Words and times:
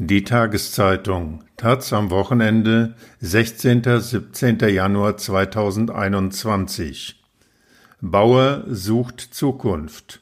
Die 0.00 0.22
Tageszeitung 0.22 1.42
Taz 1.56 1.92
am 1.92 2.10
Wochenende 2.10 2.94
16. 3.18 3.82
17. 3.98 4.60
Januar 4.68 5.16
2021 5.16 7.20
Bauer 8.00 8.62
sucht 8.68 9.20
Zukunft 9.20 10.20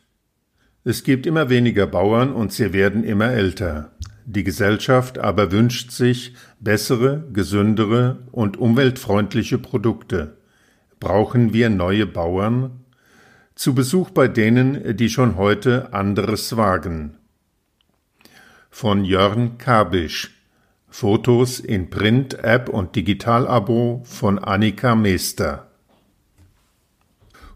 Es 0.82 1.04
gibt 1.04 1.26
immer 1.26 1.50
weniger 1.50 1.86
Bauern 1.86 2.32
und 2.32 2.54
sie 2.54 2.72
werden 2.72 3.04
immer 3.04 3.32
älter. 3.32 3.92
Die 4.24 4.44
Gesellschaft 4.44 5.18
aber 5.18 5.52
wünscht 5.52 5.90
sich 5.90 6.32
bessere, 6.58 7.28
gesündere 7.34 8.20
und 8.32 8.56
umweltfreundliche 8.56 9.58
Produkte. 9.58 10.38
Brauchen 11.00 11.52
wir 11.52 11.68
neue 11.68 12.06
Bauern? 12.06 12.80
Zu 13.54 13.74
Besuch 13.74 14.08
bei 14.08 14.26
denen, 14.26 14.96
die 14.96 15.10
schon 15.10 15.36
heute 15.36 15.92
anderes 15.92 16.56
wagen 16.56 17.15
von 18.78 19.06
Jörn 19.06 19.56
Kabisch. 19.56 20.34
Fotos 20.90 21.60
in 21.60 21.88
Print, 21.88 22.44
App 22.44 22.68
und 22.68 22.94
Digitalabo 22.94 24.02
von 24.04 24.38
Annika 24.38 24.94
Meester. 24.94 25.68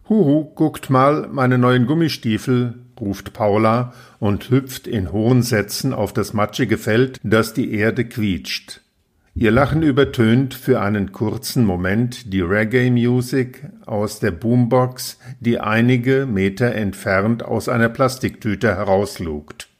Huhu, 0.09 0.45
guckt 0.55 0.89
mal 0.89 1.29
meine 1.31 1.59
neuen 1.59 1.85
Gummistiefel, 1.85 2.73
ruft 2.99 3.33
Paula 3.33 3.93
und 4.17 4.49
hüpft 4.49 4.87
in 4.87 5.11
hohen 5.11 5.43
Sätzen 5.43 5.93
auf 5.93 6.11
das 6.11 6.33
matschige 6.33 6.79
Feld, 6.79 7.19
das 7.21 7.53
die 7.53 7.71
Erde 7.71 8.05
quietscht. 8.05 8.81
Ihr 9.35 9.51
Lachen 9.51 9.83
übertönt 9.83 10.55
für 10.55 10.81
einen 10.81 11.11
kurzen 11.11 11.65
Moment 11.65 12.33
die 12.33 12.41
Reggae-Musik 12.41 13.69
aus 13.85 14.19
der 14.19 14.31
Boombox, 14.31 15.19
die 15.39 15.59
einige 15.59 16.25
Meter 16.25 16.73
entfernt 16.73 17.45
aus 17.45 17.69
einer 17.69 17.89
Plastiktüte 17.89 18.75
herauslugt. 18.75 19.70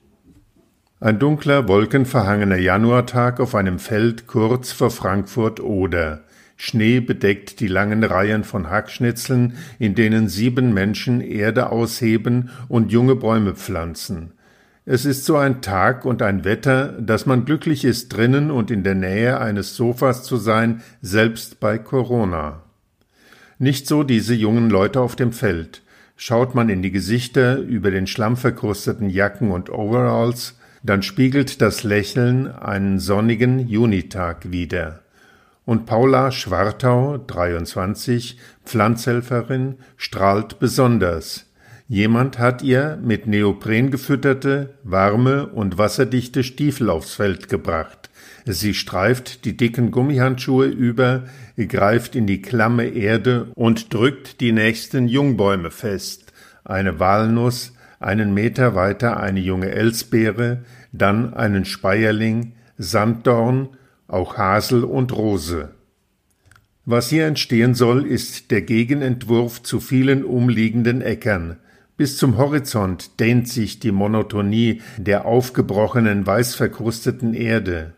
Ein 1.04 1.18
dunkler, 1.18 1.68
wolkenverhangener 1.68 2.58
Januartag 2.58 3.40
auf 3.40 3.56
einem 3.56 3.80
Feld 3.80 4.28
kurz 4.28 4.72
vor 4.72 4.92
Frankfurt 4.92 5.60
Oder. 5.60 6.22
Schnee 6.58 7.00
bedeckt 7.00 7.60
die 7.60 7.68
langen 7.68 8.04
Reihen 8.04 8.44
von 8.44 8.70
Hackschnitzeln, 8.70 9.58
in 9.80 9.96
denen 9.96 10.30
sieben 10.30 10.76
Menschen 10.76 11.20
Erde 11.20 11.72
ausheben 11.72 12.52
und 12.68 12.92
junge 12.92 13.16
Bäume 13.16 13.56
pflanzen. 13.56 14.34
Es 14.86 15.06
ist 15.06 15.26
so 15.26 15.38
ein 15.38 15.64
Tag 15.64 16.06
und 16.06 16.22
ein 16.22 16.46
Wetter, 16.46 16.90
dass 17.02 17.26
man 17.26 17.46
glücklich 17.46 17.84
ist, 17.84 18.10
drinnen 18.10 18.52
und 18.52 18.70
in 18.70 18.84
der 18.84 18.94
Nähe 18.94 19.40
eines 19.40 19.76
Sofas 19.76 20.22
zu 20.22 20.38
sein, 20.38 20.84
selbst 21.02 21.60
bei 21.60 21.80
Corona. 21.80 22.62
Nicht 23.58 23.88
so 23.88 24.04
diese 24.04 24.36
jungen 24.36 24.70
Leute 24.70 25.02
auf 25.02 25.16
dem 25.16 25.34
Feld. 25.34 25.82
Schaut 26.16 26.54
man 26.54 26.70
in 26.70 26.84
die 26.84 26.92
Gesichter 26.92 27.58
über 27.58 27.90
den 27.90 28.06
schlammverkrusteten 28.06 29.10
Jacken 29.10 29.50
und 29.50 29.72
Overalls, 29.72 30.61
dann 30.84 31.04
spiegelt 31.04 31.62
das 31.62 31.84
Lächeln 31.84 32.48
einen 32.48 33.00
sonnigen 33.00 33.68
Junitag 33.68 34.52
wider. 34.52 35.02
Und 35.66 35.86
Paula 35.86 36.32
Schwartau, 36.32 37.18
23, 37.18 38.38
Pflanzhelferin, 38.66 39.76
strahlt 39.96 40.60
besonders. 40.60 41.46
Jemand 41.88 42.40
hat 42.40 42.64
ihr 42.64 42.98
mit 43.04 43.28
Neopren 43.28 43.92
gefütterte, 43.92 44.76
warme 44.84 45.48
und 45.48 45.78
wasserdichte 45.78 46.44
Stiefel 46.44 46.90
aufs 46.90 47.14
Feld 47.14 47.48
gebracht. 47.50 48.10
Sie 48.46 48.74
streift 48.74 49.46
die 49.46 49.56
dicken 49.56 49.92
Gummihandschuhe 49.92 50.68
über, 50.68 51.24
greift 51.58 52.16
in 52.16 52.26
die 52.26 52.42
klamme 52.42 52.86
Erde 52.86 53.52
und 53.56 53.94
drückt 53.94 54.42
die 54.42 54.52
nächsten 54.52 55.08
Jungbäume 55.08 55.70
fest. 55.70 56.32
Eine 56.64 57.00
Walnuss, 57.00 57.74
einen 58.02 58.34
Meter 58.34 58.76
weiter 58.76 59.20
eine 59.20 59.40
junge 59.40 59.70
Elsbeere, 59.72 60.64
dann 60.92 61.34
einen 61.34 61.66
Speierling, 61.66 62.54
Sanddorn, 62.78 63.70
auch 64.08 64.38
Hasel 64.38 64.84
und 64.84 65.14
Rose. 65.14 65.70
Was 66.86 67.10
hier 67.10 67.28
entstehen 67.28 67.76
soll, 67.76 68.06
ist 68.06 68.50
der 68.50 68.64
Gegenentwurf 68.64 69.62
zu 69.62 69.80
vielen 69.80 70.26
umliegenden 70.26 71.02
Äckern. 71.02 71.58
Bis 71.96 72.18
zum 72.18 72.38
Horizont 72.38 73.20
dehnt 73.20 73.48
sich 73.48 73.80
die 73.80 73.92
Monotonie 73.92 74.82
der 74.98 75.26
aufgebrochenen, 75.26 76.26
weißverkrusteten 76.26 77.36
Erde. 77.36 77.94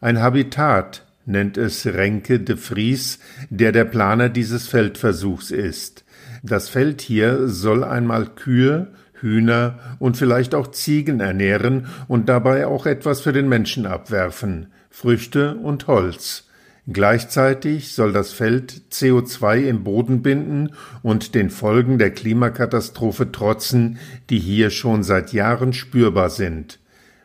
Ein 0.00 0.20
Habitat 0.22 1.04
nennt 1.26 1.58
es 1.58 1.84
Renke 1.84 2.40
de 2.40 2.56
Vries, 2.56 3.18
der 3.50 3.72
der 3.72 3.84
Planer 3.84 4.30
dieses 4.30 4.68
Feldversuchs 4.68 5.50
ist. 5.50 6.05
Das 6.48 6.68
Feld 6.68 7.00
hier 7.00 7.48
soll 7.48 7.82
einmal 7.82 8.26
Kühe, 8.26 8.92
Hühner 9.14 9.80
und 9.98 10.16
vielleicht 10.16 10.54
auch 10.54 10.68
Ziegen 10.68 11.18
ernähren 11.18 11.86
und 12.06 12.28
dabei 12.28 12.68
auch 12.68 12.86
etwas 12.86 13.20
für 13.20 13.32
den 13.32 13.48
Menschen 13.48 13.84
abwerfen, 13.84 14.68
Früchte 14.88 15.56
und 15.56 15.88
Holz. 15.88 16.44
Gleichzeitig 16.86 17.94
soll 17.94 18.12
das 18.12 18.32
Feld 18.32 18.82
CO2 18.92 19.64
im 19.64 19.82
Boden 19.82 20.22
binden 20.22 20.70
und 21.02 21.34
den 21.34 21.50
Folgen 21.50 21.98
der 21.98 22.12
Klimakatastrophe 22.12 23.32
trotzen, 23.32 23.98
die 24.30 24.38
hier 24.38 24.70
schon 24.70 25.02
seit 25.02 25.32
Jahren 25.32 25.72
spürbar 25.72 26.30
sind. 26.30 26.78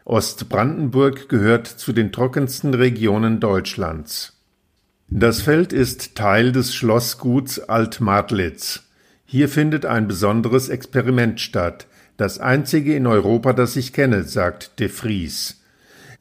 Ostbrandenburg 0.04 1.30
gehört 1.30 1.68
zu 1.68 1.94
den 1.94 2.12
trockensten 2.12 2.74
Regionen 2.74 3.40
Deutschlands. 3.40 4.42
Das 5.10 5.44
Feld 5.44 5.74
ist 5.74 6.16
Teil 6.16 6.52
des 6.52 6.74
Schlossguts 6.74 7.60
Altmadlitz. 7.60 8.88
Hier 9.32 9.48
findet 9.48 9.86
ein 9.86 10.10
besonderes 10.10 10.68
Experiment 10.68 11.40
statt, 11.40 11.88
das 12.18 12.40
einzige 12.40 12.98
in 12.98 13.08
Europa, 13.08 13.54
das 13.54 13.78
ich 13.78 13.94
kenne, 13.94 14.26
sagt 14.26 14.78
de 14.82 14.90
Vries. 14.90 15.62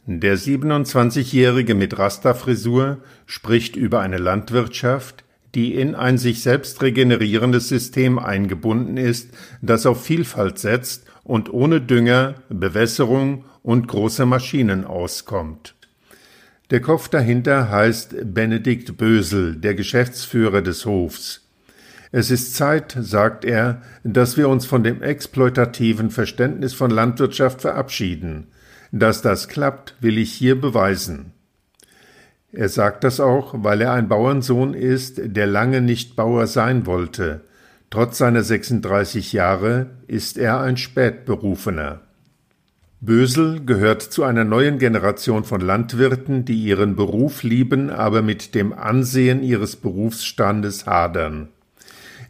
Der 0.06 0.38
27-Jährige 0.38 1.74
mit 1.74 1.98
Rastafrisur 1.98 2.98
spricht 3.26 3.74
über 3.74 3.98
eine 3.98 4.18
Landwirtschaft, 4.18 5.24
die 5.56 5.74
in 5.74 5.96
ein 5.96 6.18
sich 6.18 6.44
selbst 6.44 6.80
regenerierendes 6.82 7.68
System 7.68 8.20
eingebunden 8.20 8.96
ist, 8.96 9.30
das 9.60 9.86
auf 9.86 10.04
Vielfalt 10.04 10.60
setzt 10.60 11.06
und 11.24 11.52
ohne 11.52 11.80
Dünger, 11.80 12.36
Bewässerung 12.48 13.44
und 13.64 13.88
große 13.88 14.24
Maschinen 14.24 14.84
auskommt. 14.84 15.74
Der 16.70 16.80
Kopf 16.80 17.08
dahinter 17.08 17.70
heißt 17.70 18.32
Benedikt 18.32 18.96
Bösel, 18.96 19.56
der 19.56 19.74
Geschäftsführer 19.74 20.62
des 20.62 20.86
Hofs. 20.86 21.49
Es 22.12 22.32
ist 22.32 22.56
Zeit, 22.56 22.96
sagt 23.00 23.44
er, 23.44 23.82
dass 24.02 24.36
wir 24.36 24.48
uns 24.48 24.66
von 24.66 24.82
dem 24.82 25.00
exploitativen 25.00 26.10
Verständnis 26.10 26.74
von 26.74 26.90
Landwirtschaft 26.90 27.60
verabschieden. 27.60 28.48
Dass 28.90 29.22
das 29.22 29.46
klappt, 29.46 29.94
will 30.00 30.18
ich 30.18 30.32
hier 30.32 30.60
beweisen. 30.60 31.32
Er 32.52 32.68
sagt 32.68 33.04
das 33.04 33.20
auch, 33.20 33.54
weil 33.58 33.80
er 33.80 33.92
ein 33.92 34.08
Bauernsohn 34.08 34.74
ist, 34.74 35.20
der 35.24 35.46
lange 35.46 35.80
nicht 35.80 36.16
Bauer 36.16 36.48
sein 36.48 36.84
wollte. 36.84 37.42
Trotz 37.90 38.18
seiner 38.18 38.42
36 38.42 39.32
Jahre 39.32 39.90
ist 40.08 40.36
er 40.36 40.60
ein 40.60 40.76
Spätberufener. 40.76 42.00
Bösel 43.00 43.64
gehört 43.64 44.02
zu 44.02 44.24
einer 44.24 44.44
neuen 44.44 44.78
Generation 44.80 45.44
von 45.44 45.60
Landwirten, 45.60 46.44
die 46.44 46.60
ihren 46.60 46.96
Beruf 46.96 47.44
lieben, 47.44 47.88
aber 47.88 48.20
mit 48.20 48.56
dem 48.56 48.72
Ansehen 48.72 49.44
ihres 49.44 49.76
Berufsstandes 49.76 50.86
hadern 50.86 51.50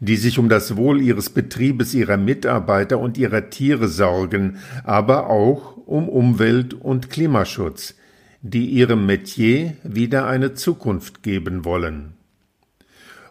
die 0.00 0.16
sich 0.16 0.38
um 0.38 0.48
das 0.48 0.76
Wohl 0.76 1.00
ihres 1.00 1.30
Betriebes, 1.30 1.94
ihrer 1.94 2.16
Mitarbeiter 2.16 2.98
und 2.98 3.18
ihrer 3.18 3.50
Tiere 3.50 3.88
sorgen, 3.88 4.58
aber 4.84 5.28
auch 5.28 5.76
um 5.86 6.08
Umwelt- 6.08 6.74
und 6.74 7.10
Klimaschutz, 7.10 7.94
die 8.42 8.66
ihrem 8.66 9.06
Metier 9.06 9.74
wieder 9.84 10.26
eine 10.26 10.54
Zukunft 10.54 11.22
geben 11.22 11.64
wollen. 11.64 12.14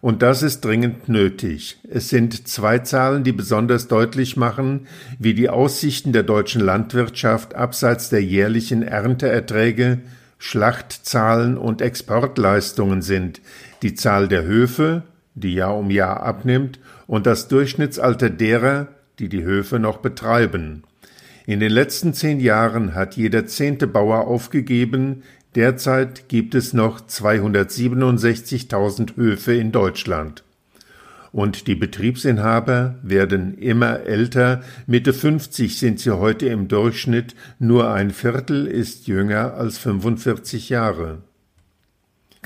Und 0.02 0.22
das 0.22 0.44
ist 0.44 0.62
dringend 0.62 1.09
nötig. 1.09 1.78
Es 1.90 2.07
sind 2.07 2.47
zwei 2.47 2.80
Zahlen, 2.80 3.25
die 3.25 3.34
besonders 3.34 3.90
deutlich 3.90 4.38
machen, 4.38 4.88
wie 5.18 5.33
die 5.33 5.50
Aussichten 5.50 6.13
der 6.13 6.24
deutschen 6.24 6.62
Landwirtschaft 6.62 7.54
abseits 7.54 8.10
der 8.10 8.24
jährlichen 8.24 8.81
Ernteerträge, 8.81 10.00
Schlachtzahlen 10.38 11.57
und 11.57 11.81
Exportleistungen 11.81 13.01
sind, 13.01 13.42
die 13.81 13.94
Zahl 13.94 14.30
der 14.30 14.44
Höfe 14.44 15.04
die 15.35 15.53
Jahr 15.53 15.77
um 15.77 15.91
Jahr 15.91 16.23
abnimmt, 16.23 16.79
und 17.07 17.25
das 17.25 17.47
Durchschnittsalter 17.47 18.29
derer, 18.29 18.89
die 19.19 19.29
die 19.29 19.43
Höfe 19.43 19.79
noch 19.79 19.97
betreiben. 19.97 20.83
In 21.45 21.59
den 21.59 21.71
letzten 21.71 22.13
zehn 22.13 22.39
Jahren 22.39 22.93
hat 22.93 23.17
jeder 23.17 23.47
zehnte 23.47 23.87
Bauer 23.87 24.27
aufgegeben, 24.27 25.23
derzeit 25.55 26.29
gibt 26.29 26.53
es 26.53 26.73
noch 26.73 27.01
267.000 27.01 29.15
Höfe 29.15 29.53
in 29.53 29.71
Deutschland. 29.71 30.43
Und 31.31 31.67
die 31.67 31.75
Betriebsinhaber 31.75 32.95
werden 33.03 33.55
immer 33.57 34.01
älter, 34.01 34.61
Mitte 34.87 35.13
50 35.13 35.77
sind 35.77 35.99
sie 35.99 36.17
heute 36.17 36.47
im 36.47 36.67
Durchschnitt, 36.67 37.35
nur 37.59 37.91
ein 37.91 38.11
Viertel 38.11 38.65
ist 38.65 39.07
jünger 39.07 39.53
als 39.53 39.77
45 39.77 40.69
Jahre. 40.69 41.19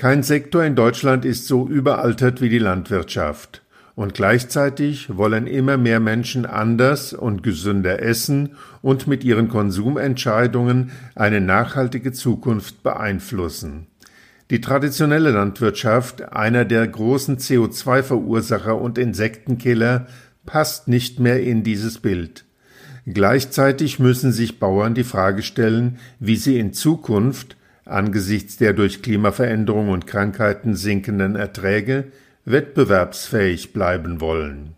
Kein 0.04 0.22
Sektor 0.22 0.66
in 0.66 0.76
Deutschland 0.76 1.24
ist 1.24 1.48
so 1.48 1.66
überaltert 1.66 2.42
wie 2.42 2.50
die 2.50 2.60
Landwirtschaft. 2.60 3.62
und 3.96 4.14
gleichzeitig 4.14 5.16
wollen 5.16 5.48
immer 5.48 5.78
mehr 5.78 6.02
Menschen 6.02 6.46
anders 6.46 7.14
und 7.14 7.42
gesünder 7.42 8.02
essen 8.02 8.58
und 8.82 9.08
mit 9.08 9.24
ihren 9.24 9.48
Konsumentscheidungen 9.48 10.92
eine 11.16 11.40
nachhaltige 11.40 12.12
Zukunft 12.12 12.84
beeinflussen. 12.84 13.88
Die 14.50 14.60
traditionelle 14.60 15.32
Landwirtschaft, 15.32 16.34
einer 16.34 16.66
der 16.66 16.86
großen 16.86 17.38
CO2-Verursacher 17.38 18.78
und 18.78 18.98
Insektenkiller, 18.98 20.08
passt 20.46 20.90
nicht 20.90 21.22
mehr 21.22 21.42
in 21.42 21.64
dieses 21.64 22.00
Bild. 22.00 22.44
Gleichzeitig 23.06 24.00
müssen 24.00 24.34
sich 24.34 24.60
Bauern 24.60 24.96
die 24.96 25.06
Frage 25.06 25.44
stellen, 25.44 25.98
wie 26.20 26.36
sie 26.36 26.60
in 26.60 26.74
Zukunft 26.74 27.56
angesichts 27.86 28.58
der 28.58 28.74
durch 28.74 29.02
Klimaveränderung 29.02 29.90
und 29.90 30.08
Krankheiten 30.08 30.76
sinkenden 30.76 31.36
Erträge 31.36 32.06
wettbewerbsfähig 32.46 33.74
bleiben 33.74 34.22
wollen. 34.22 34.76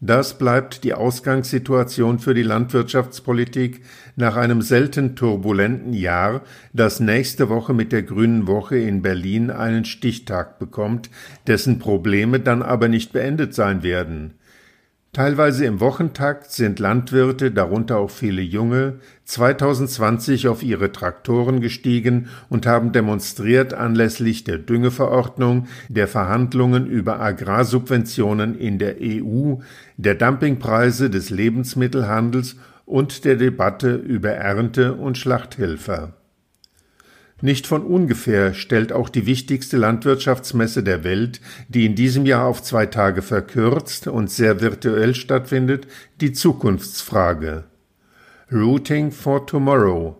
Das 0.00 0.36
bleibt 0.36 0.84
die 0.84 0.92
Ausgangssituation 0.92 2.18
für 2.18 2.34
die 2.34 2.42
Landwirtschaftspolitik 2.42 3.80
nach 4.14 4.36
einem 4.36 4.60
selten 4.60 5.16
turbulenten 5.16 5.94
Jahr, 5.94 6.42
das 6.74 7.00
nächste 7.00 7.48
Woche 7.48 7.72
mit 7.72 7.92
der 7.92 8.02
Grünen 8.02 8.46
Woche 8.46 8.76
in 8.76 9.00
Berlin 9.00 9.50
einen 9.50 9.86
Stichtag 9.86 10.58
bekommt, 10.58 11.08
dessen 11.46 11.78
Probleme 11.78 12.40
dann 12.40 12.62
aber 12.62 12.88
nicht 12.88 13.12
beendet 13.12 13.54
sein 13.54 13.82
werden. 13.82 14.34
Teilweise 15.16 15.64
im 15.64 15.80
Wochentakt 15.80 16.52
sind 16.52 16.78
Landwirte, 16.78 17.50
darunter 17.50 17.96
auch 17.96 18.10
viele 18.10 18.42
Junge, 18.42 18.96
2020 19.24 20.46
auf 20.46 20.62
ihre 20.62 20.92
Traktoren 20.92 21.62
gestiegen 21.62 22.28
und 22.50 22.66
haben 22.66 22.92
demonstriert 22.92 23.72
anlässlich 23.72 24.44
der 24.44 24.58
Düngeverordnung, 24.58 25.68
der 25.88 26.06
Verhandlungen 26.06 26.86
über 26.86 27.18
Agrarsubventionen 27.18 28.58
in 28.58 28.78
der 28.78 28.96
EU, 29.00 29.54
der 29.96 30.16
Dumpingpreise 30.16 31.08
des 31.08 31.30
Lebensmittelhandels 31.30 32.56
und 32.84 33.24
der 33.24 33.36
Debatte 33.36 33.94
über 33.94 34.32
Ernte 34.32 34.96
und 34.96 35.16
Schlachthilfe. 35.16 36.12
Nicht 37.42 37.66
von 37.66 37.82
ungefähr 37.82 38.54
stellt 38.54 38.92
auch 38.92 39.10
die 39.10 39.26
wichtigste 39.26 39.76
Landwirtschaftsmesse 39.76 40.82
der 40.82 41.04
Welt, 41.04 41.40
die 41.68 41.84
in 41.84 41.94
diesem 41.94 42.24
Jahr 42.24 42.46
auf 42.46 42.62
zwei 42.62 42.86
Tage 42.86 43.20
verkürzt 43.20 44.08
und 44.08 44.30
sehr 44.30 44.60
virtuell 44.62 45.14
stattfindet, 45.14 45.86
die 46.20 46.32
Zukunftsfrage. 46.32 47.64
Rooting 48.50 49.10
for 49.10 49.46
Tomorrow. 49.46 50.16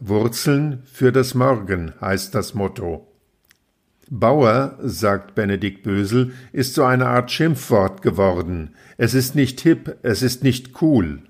Wurzeln 0.00 0.82
für 0.90 1.12
das 1.12 1.34
Morgen 1.34 1.92
heißt 2.00 2.34
das 2.34 2.54
Motto. 2.54 3.06
Bauer, 4.08 4.76
sagt 4.82 5.36
Benedikt 5.36 5.84
Bösel, 5.84 6.32
ist 6.52 6.74
so 6.74 6.82
eine 6.82 7.06
Art 7.06 7.30
Schimpfwort 7.30 8.02
geworden. 8.02 8.74
Es 8.96 9.14
ist 9.14 9.36
nicht 9.36 9.60
hip, 9.60 9.98
es 10.02 10.22
ist 10.22 10.42
nicht 10.42 10.82
cool. 10.82 11.22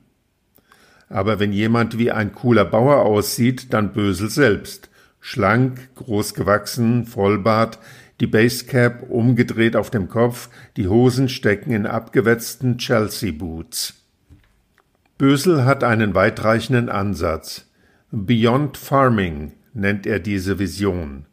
Aber 1.11 1.41
wenn 1.41 1.53
jemand 1.53 1.99
wie 1.99 2.11
ein 2.11 2.33
cooler 2.33 2.65
Bauer 2.65 3.05
aussieht, 3.05 3.75
dann 3.75 3.93
Bösel 3.93 4.31
selbst. 4.31 4.90
Schlank, 5.21 5.95
groß 5.97 6.35
gewachsen, 6.35 7.07
Vollbart, 7.07 7.79
die 8.21 8.27
Basecap 8.27 9.09
umgedreht 9.09 9.77
auf 9.77 9.91
dem 9.91 10.09
Kopf, 10.09 10.49
die 10.77 10.89
Hosen 10.89 11.29
stecken 11.29 11.71
in 11.71 11.87
abgewetzten 11.87 12.79
Chelsea 12.79 13.33
Boots. 13.33 13.95
Bösel 15.19 15.65
hat 15.65 15.85
einen 15.85 16.15
weitreichenden 16.15 16.89
Ansatz. 16.89 17.67
Beyond 18.11 18.77
Farming 18.77 19.53
nennt 19.75 20.07
er 20.07 20.19
diese 20.19 20.59
Vision. 20.59 21.27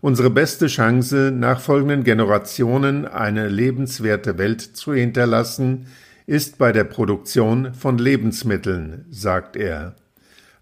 Unsere 0.00 0.30
beste 0.30 0.66
Chance, 0.66 1.30
nachfolgenden 1.34 2.04
Generationen 2.04 3.06
eine 3.06 3.48
lebenswerte 3.48 4.36
Welt 4.36 4.60
zu 4.60 4.92
hinterlassen, 4.92 5.86
ist 6.26 6.58
bei 6.58 6.72
der 6.72 6.84
Produktion 6.84 7.72
von 7.74 7.98
Lebensmitteln, 7.98 9.06
sagt 9.10 9.56
er. 9.56 9.94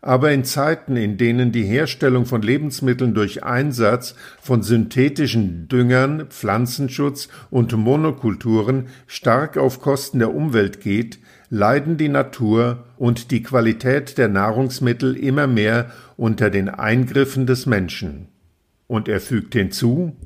Aber 0.05 0.33
in 0.33 0.45
Zeiten, 0.45 0.97
in 0.97 1.17
denen 1.17 1.53
die 1.53 1.63
Herstellung 1.63 2.27
von 2.27 2.43
Lebensmitteln 2.43 3.15
durch 3.15 3.45
Einsatz 3.45 4.17
von 4.41 4.65
synthetischen 4.65 5.69
Düngern, 5.69 6.27
Pflanzenschutz 6.29 7.29
und 7.51 7.73
Monokulturen 7.77 8.89
stark 9.07 9.57
auf 9.57 9.81
Kosten 9.81 10.19
der 10.19 10.35
Umwelt 10.35 10.81
geht, 10.81 11.21
leiden 11.51 11.99
die 11.99 12.09
Natur 12.09 12.85
und 12.97 13.31
die 13.31 13.45
Qualität 13.45 14.19
der 14.19 14.27
Nahrungsmittel 14.27 15.17
immer 15.17 15.47
mehr 15.47 15.93
unter 16.17 16.51
den 16.51 16.69
Eingriffen 16.69 17.47
des 17.47 17.67
Menschen. 17.67 18.27
Und 18.89 19.07
er 19.07 19.21
fügt 19.21 19.55
hinzu, 19.55 20.17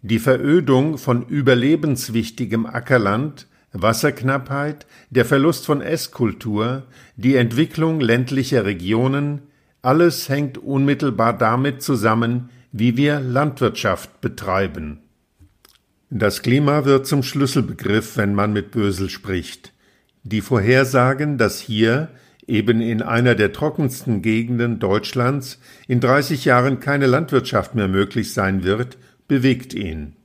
die 0.00 0.20
Verödung 0.20 0.96
von 0.96 1.26
überlebenswichtigem 1.26 2.64
Ackerland 2.64 3.46
Wasserknappheit, 3.82 4.86
der 5.10 5.24
Verlust 5.24 5.66
von 5.66 5.80
Esskultur, 5.80 6.84
die 7.16 7.36
Entwicklung 7.36 8.00
ländlicher 8.00 8.64
Regionen, 8.64 9.42
alles 9.82 10.28
hängt 10.28 10.58
unmittelbar 10.58 11.36
damit 11.36 11.82
zusammen, 11.82 12.50
wie 12.72 12.96
wir 12.96 13.20
Landwirtschaft 13.20 14.20
betreiben. 14.20 15.00
Das 16.10 16.42
Klima 16.42 16.84
wird 16.84 17.06
zum 17.06 17.22
Schlüsselbegriff, 17.22 18.16
wenn 18.16 18.34
man 18.34 18.52
mit 18.52 18.70
Bösel 18.70 19.10
spricht. 19.10 19.72
Die 20.22 20.40
Vorhersagen, 20.40 21.38
dass 21.38 21.60
hier, 21.60 22.08
eben 22.46 22.80
in 22.80 23.02
einer 23.02 23.34
der 23.34 23.52
trockensten 23.52 24.22
Gegenden 24.22 24.78
Deutschlands, 24.78 25.60
in 25.86 26.00
30 26.00 26.46
Jahren 26.46 26.80
keine 26.80 27.06
Landwirtschaft 27.06 27.74
mehr 27.74 27.88
möglich 27.88 28.32
sein 28.32 28.64
wird, 28.64 28.96
bewegt 29.28 29.74
ihn. 29.74 30.16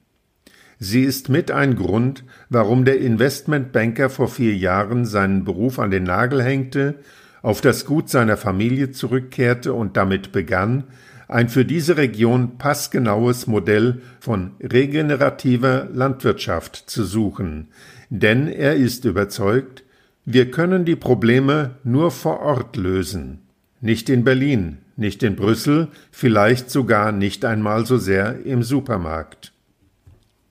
Sie 0.84 1.04
ist 1.04 1.30
mit 1.30 1.50
ein 1.50 1.78
Grund, 1.78 2.26
warum 2.50 2.84
der 2.84 3.00
Investmentbanker 3.00 4.10
vor 4.10 4.28
vier 4.28 4.54
Jahren 4.54 5.06
seinen 5.06 5.46
Beruf 5.46 5.80
an 5.80 5.92
den 5.92 6.04
Nagel 6.04 6.44
hängte, 6.44 6.96
auf 7.42 7.62
das 7.62 7.86
Gut 7.86 8.10
seiner 8.10 8.36
Familie 8.36 8.92
zurückkehrte 8.92 9.72
und 9.72 9.96
damit 9.96 10.34
begann, 10.34 10.84
ein 11.30 11.48
für 11.48 11.64
diese 11.64 11.96
Region 11.96 12.58
passgenaues 12.58 13.48
Modell 13.48 14.02
von 14.20 14.52
regenerativer 14.60 15.88
Landwirtschaft 15.94 16.76
zu 16.90 17.06
suchen, 17.06 17.70
denn 18.10 18.50
er 18.50 18.76
ist 18.76 19.06
überzeugt, 19.06 19.86
wir 20.26 20.52
können 20.52 20.84
die 20.84 20.98
Probleme 20.98 21.76
nur 21.86 22.12
vor 22.12 22.42
Ort 22.42 22.76
lösen, 22.76 23.40
nicht 23.80 24.10
in 24.10 24.26
Berlin, 24.26 24.80
nicht 24.98 25.24
in 25.24 25.38
Brüssel, 25.38 25.88
vielleicht 26.12 26.70
sogar 26.70 27.14
nicht 27.14 27.46
einmal 27.46 27.86
so 27.86 27.98
sehr 27.98 28.46
im 28.46 28.64
Supermarkt. 28.64 29.53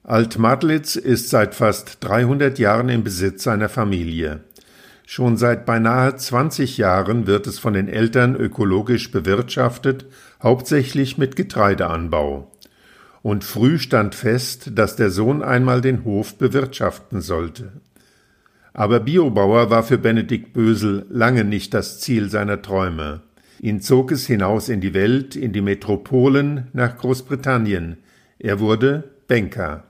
Alt-Madlitz 0.04 0.96
ist 0.96 1.28
seit 1.28 1.54
fast 1.54 1.98
300 2.00 2.58
Jahren 2.58 2.88
im 2.88 3.04
Besitz 3.04 3.44
seiner 3.44 3.68
Familie. 3.68 4.40
Schon 5.06 5.36
seit 5.36 5.64
beinahe 5.64 6.16
20 6.16 6.76
Jahren 6.76 7.28
wird 7.28 7.46
es 7.46 7.60
von 7.60 7.74
den 7.74 7.86
Eltern 7.86 8.34
ökologisch 8.34 9.12
bewirtschaftet, 9.12 10.06
hauptsächlich 10.42 11.18
mit 11.18 11.36
Getreideanbau. 11.36 12.50
Und 13.22 13.44
früh 13.44 13.78
stand 13.78 14.16
fest, 14.16 14.72
dass 14.74 14.96
der 14.96 15.10
Sohn 15.10 15.40
einmal 15.40 15.80
den 15.80 16.04
Hof 16.04 16.36
bewirtschaften 16.36 17.20
sollte. 17.20 17.70
Aber 18.72 18.98
Biobauer 18.98 19.70
war 19.70 19.84
für 19.84 19.98
Benedikt 19.98 20.52
Bösel 20.52 21.06
lange 21.10 21.44
nicht 21.44 21.74
das 21.74 22.00
Ziel 22.00 22.28
seiner 22.28 22.60
Träume. 22.60 23.20
Ihn 23.60 23.80
zog 23.80 24.10
es 24.10 24.26
hinaus 24.26 24.68
in 24.68 24.80
die 24.80 24.94
Welt, 24.94 25.36
in 25.36 25.52
die 25.52 25.60
Metropolen, 25.60 26.66
nach 26.72 26.98
Großbritannien. 26.98 27.98
Er 28.40 28.58
wurde 28.58 29.04
Banker. 29.28 29.84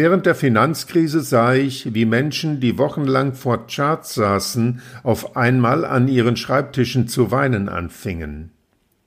Während 0.00 0.26
der 0.26 0.36
Finanzkrise 0.36 1.22
sah 1.22 1.54
ich, 1.54 1.92
wie 1.92 2.04
Menschen, 2.04 2.60
die 2.60 2.78
wochenlang 2.78 3.34
vor 3.34 3.66
Charts 3.66 4.14
saßen, 4.14 4.80
auf 5.02 5.36
einmal 5.36 5.84
an 5.84 6.06
ihren 6.06 6.36
Schreibtischen 6.36 7.08
zu 7.08 7.32
weinen 7.32 7.68
anfingen. 7.68 8.52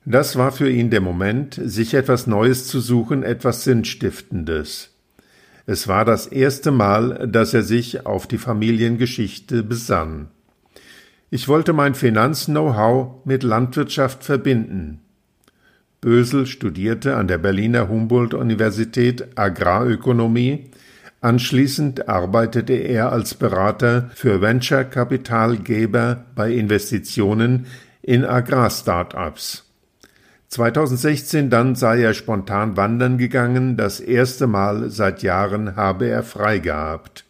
Das 0.04 0.36
war 0.36 0.52
für 0.52 0.68
ihn 0.68 0.90
der 0.90 1.00
Moment, 1.00 1.58
sich 1.64 1.94
etwas 1.94 2.26
Neues 2.26 2.66
zu 2.66 2.78
suchen, 2.78 3.22
etwas 3.22 3.64
Sinnstiftendes. 3.64 4.90
Es 5.64 5.88
war 5.88 6.04
das 6.04 6.26
erste 6.26 6.72
Mal, 6.72 7.26
dass 7.26 7.54
er 7.54 7.62
sich 7.62 8.04
auf 8.04 8.26
die 8.26 8.36
Familiengeschichte 8.36 9.62
besann. 9.62 10.28
Ich 11.30 11.48
wollte 11.48 11.72
mein 11.72 11.94
Finanz-Know-how 11.94 13.24
mit 13.24 13.44
Landwirtschaft 13.44 14.24
verbinden. 14.24 15.00
Bösel 16.02 16.46
studierte 16.46 17.16
an 17.16 17.28
der 17.28 17.38
Berliner 17.38 17.88
Humboldt-Universität 17.88 19.38
Agrarökonomie. 19.38 20.71
Anschließend 21.22 22.08
arbeitete 22.08 22.72
er 22.72 23.12
als 23.12 23.34
Berater 23.34 24.10
für 24.12 24.40
Venture-Kapitalgeber 24.40 26.24
bei 26.34 26.50
Investitionen 26.50 27.66
in 28.02 28.24
Agrar-Startups. 28.24 29.64
2016 30.48 31.48
dann 31.48 31.76
sei 31.76 32.02
er 32.02 32.14
spontan 32.14 32.76
wandern 32.76 33.18
gegangen, 33.18 33.76
das 33.76 34.00
erste 34.00 34.48
Mal 34.48 34.90
seit 34.90 35.22
Jahren 35.22 35.76
habe 35.76 36.08
er 36.08 36.24
frei 36.24 36.58
gehabt. 36.58 37.24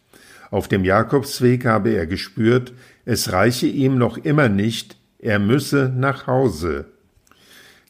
Auf 0.49 0.67
dem 0.67 0.83
Jakobsweg 0.83 1.67
habe 1.67 1.91
er 1.91 2.07
gespürt, 2.07 2.73
es 3.05 3.31
reiche 3.31 3.67
ihm 3.67 3.99
noch 3.99 4.17
immer 4.17 4.49
nicht, 4.49 4.97
er 5.19 5.37
müsse 5.37 5.93
nach 5.95 6.25
Hause. 6.25 6.85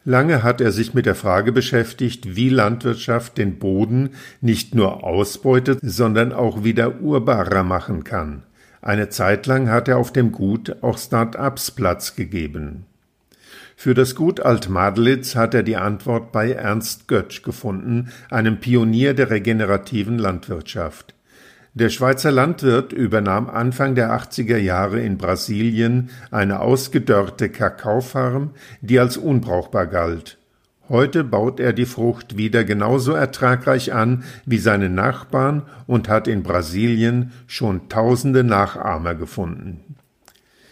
Lange 0.06 0.44
hat 0.44 0.60
er 0.60 0.74
sich 0.74 0.94
mit 0.94 1.06
der 1.06 1.16
Frage 1.16 1.54
beschäftigt, 1.54 2.36
wie 2.36 2.50
Landwirtschaft 2.50 3.38
den 3.38 3.58
Boden 3.58 4.10
nicht 4.42 4.76
nur 4.76 5.06
ausbeutet, 5.06 5.80
sondern 5.82 6.34
auch 6.34 6.66
wieder 6.66 7.00
urbarer 7.02 7.64
machen 7.64 8.04
kann. 8.04 8.44
Eine 8.82 9.08
Zeit 9.08 9.46
lang 9.46 9.70
hat 9.70 9.88
er 9.88 9.98
auf 9.98 10.12
dem 10.12 10.34
Gut 10.34 10.76
auch 10.82 10.98
Start-ups 10.98 11.72
Platz 11.72 12.16
gegeben. 12.16 12.86
Für 13.78 13.94
das 13.94 14.14
Gut 14.14 14.42
Altmadlitz 14.42 15.36
hat 15.36 15.54
er 15.54 15.64
die 15.64 15.78
Antwort 15.78 16.34
bei 16.34 16.52
Ernst 16.52 17.08
Götsch 17.08 17.42
gefunden, 17.42 18.12
einem 18.30 18.60
Pionier 18.60 19.14
der 19.14 19.30
regenerativen 19.30 20.20
Landwirtschaft. 20.20 21.13
Der 21.76 21.90
Schweizer 21.90 22.32
Landwirt 22.32 22.94
übernahm 22.94 23.50
Anfang 23.50 23.96
der 23.96 24.12
80er 24.12 24.58
Jahre 24.58 25.02
in 25.02 25.18
Brasilien 25.18 26.12
eine 26.30 26.60
ausgedörrte 26.60 27.50
Kakaofarm, 27.50 28.52
die 28.82 29.00
als 29.00 29.18
unbrauchbar 29.18 29.88
galt. 29.88 30.38
Heute 30.88 31.24
baut 31.24 31.60
er 31.60 31.74
die 31.74 31.88
Frucht 31.88 32.38
wieder 32.38 32.64
genauso 32.64 33.14
ertragreich 33.14 33.92
an 33.92 34.24
wie 34.46 34.60
seine 34.60 34.90
Nachbarn 34.90 35.64
und 35.88 36.10
hat 36.10 36.28
in 36.28 36.44
Brasilien 36.44 37.32
schon 37.48 37.90
tausende 37.90 38.44
Nachahmer 38.44 39.16
gefunden. 39.16 39.96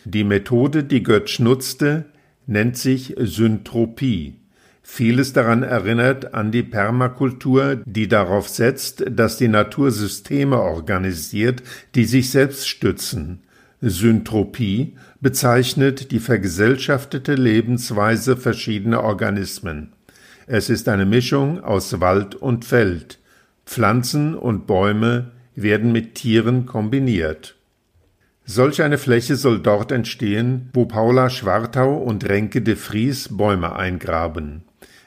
Die 0.06 0.24
Methode, 0.24 0.84
die 0.84 1.02
Götsch 1.02 1.40
nutzte, 1.40 2.06
nennt 2.46 2.78
sich 2.78 3.16
Syntropie. 3.18 4.41
Vieles 4.84 5.32
daran 5.34 5.64
erinnert 5.64 6.34
an 6.34 6.52
die 6.52 6.64
Permakultur, 6.64 7.82
die 7.86 8.08
darauf 8.08 8.50
setzt, 8.50 9.04
dass 9.10 9.38
die 9.38 9.48
Natur 9.48 9.92
Systeme 9.92 10.60
organisiert, 10.60 11.62
die 11.96 12.06
sich 12.06 12.32
selbst 12.32 12.68
stützen. 12.68 13.44
Syntropie 13.82 14.96
bezeichnet 15.20 16.12
die 16.12 16.20
vergesellschaftete 16.20 17.36
Lebensweise 17.36 18.38
verschiedener 18.38 19.04
Organismen. 19.04 19.94
Es 20.48 20.70
ist 20.70 20.90
eine 20.90 21.06
Mischung 21.06 21.64
aus 21.64 22.00
Wald 22.00 22.36
und 22.36 22.66
Feld. 22.66 23.20
Pflanzen 23.66 24.36
und 24.36 24.68
Bäume 24.68 25.32
werden 25.56 25.92
mit 25.92 26.16
Tieren 26.16 26.66
kombiniert. 26.66 27.56
Solch 28.44 28.82
eine 28.82 28.98
Fläche 28.98 29.36
soll 29.36 29.60
dort 29.60 29.92
entstehen, 29.92 30.70
wo 30.74 30.86
Paula 30.86 31.30
Schwartau 31.30 31.96
und 31.96 32.28
Renke 32.28 32.62
de 32.62 32.76
Vries 32.76 33.30
Bäume 33.38 33.76
eingraben. 33.76 34.64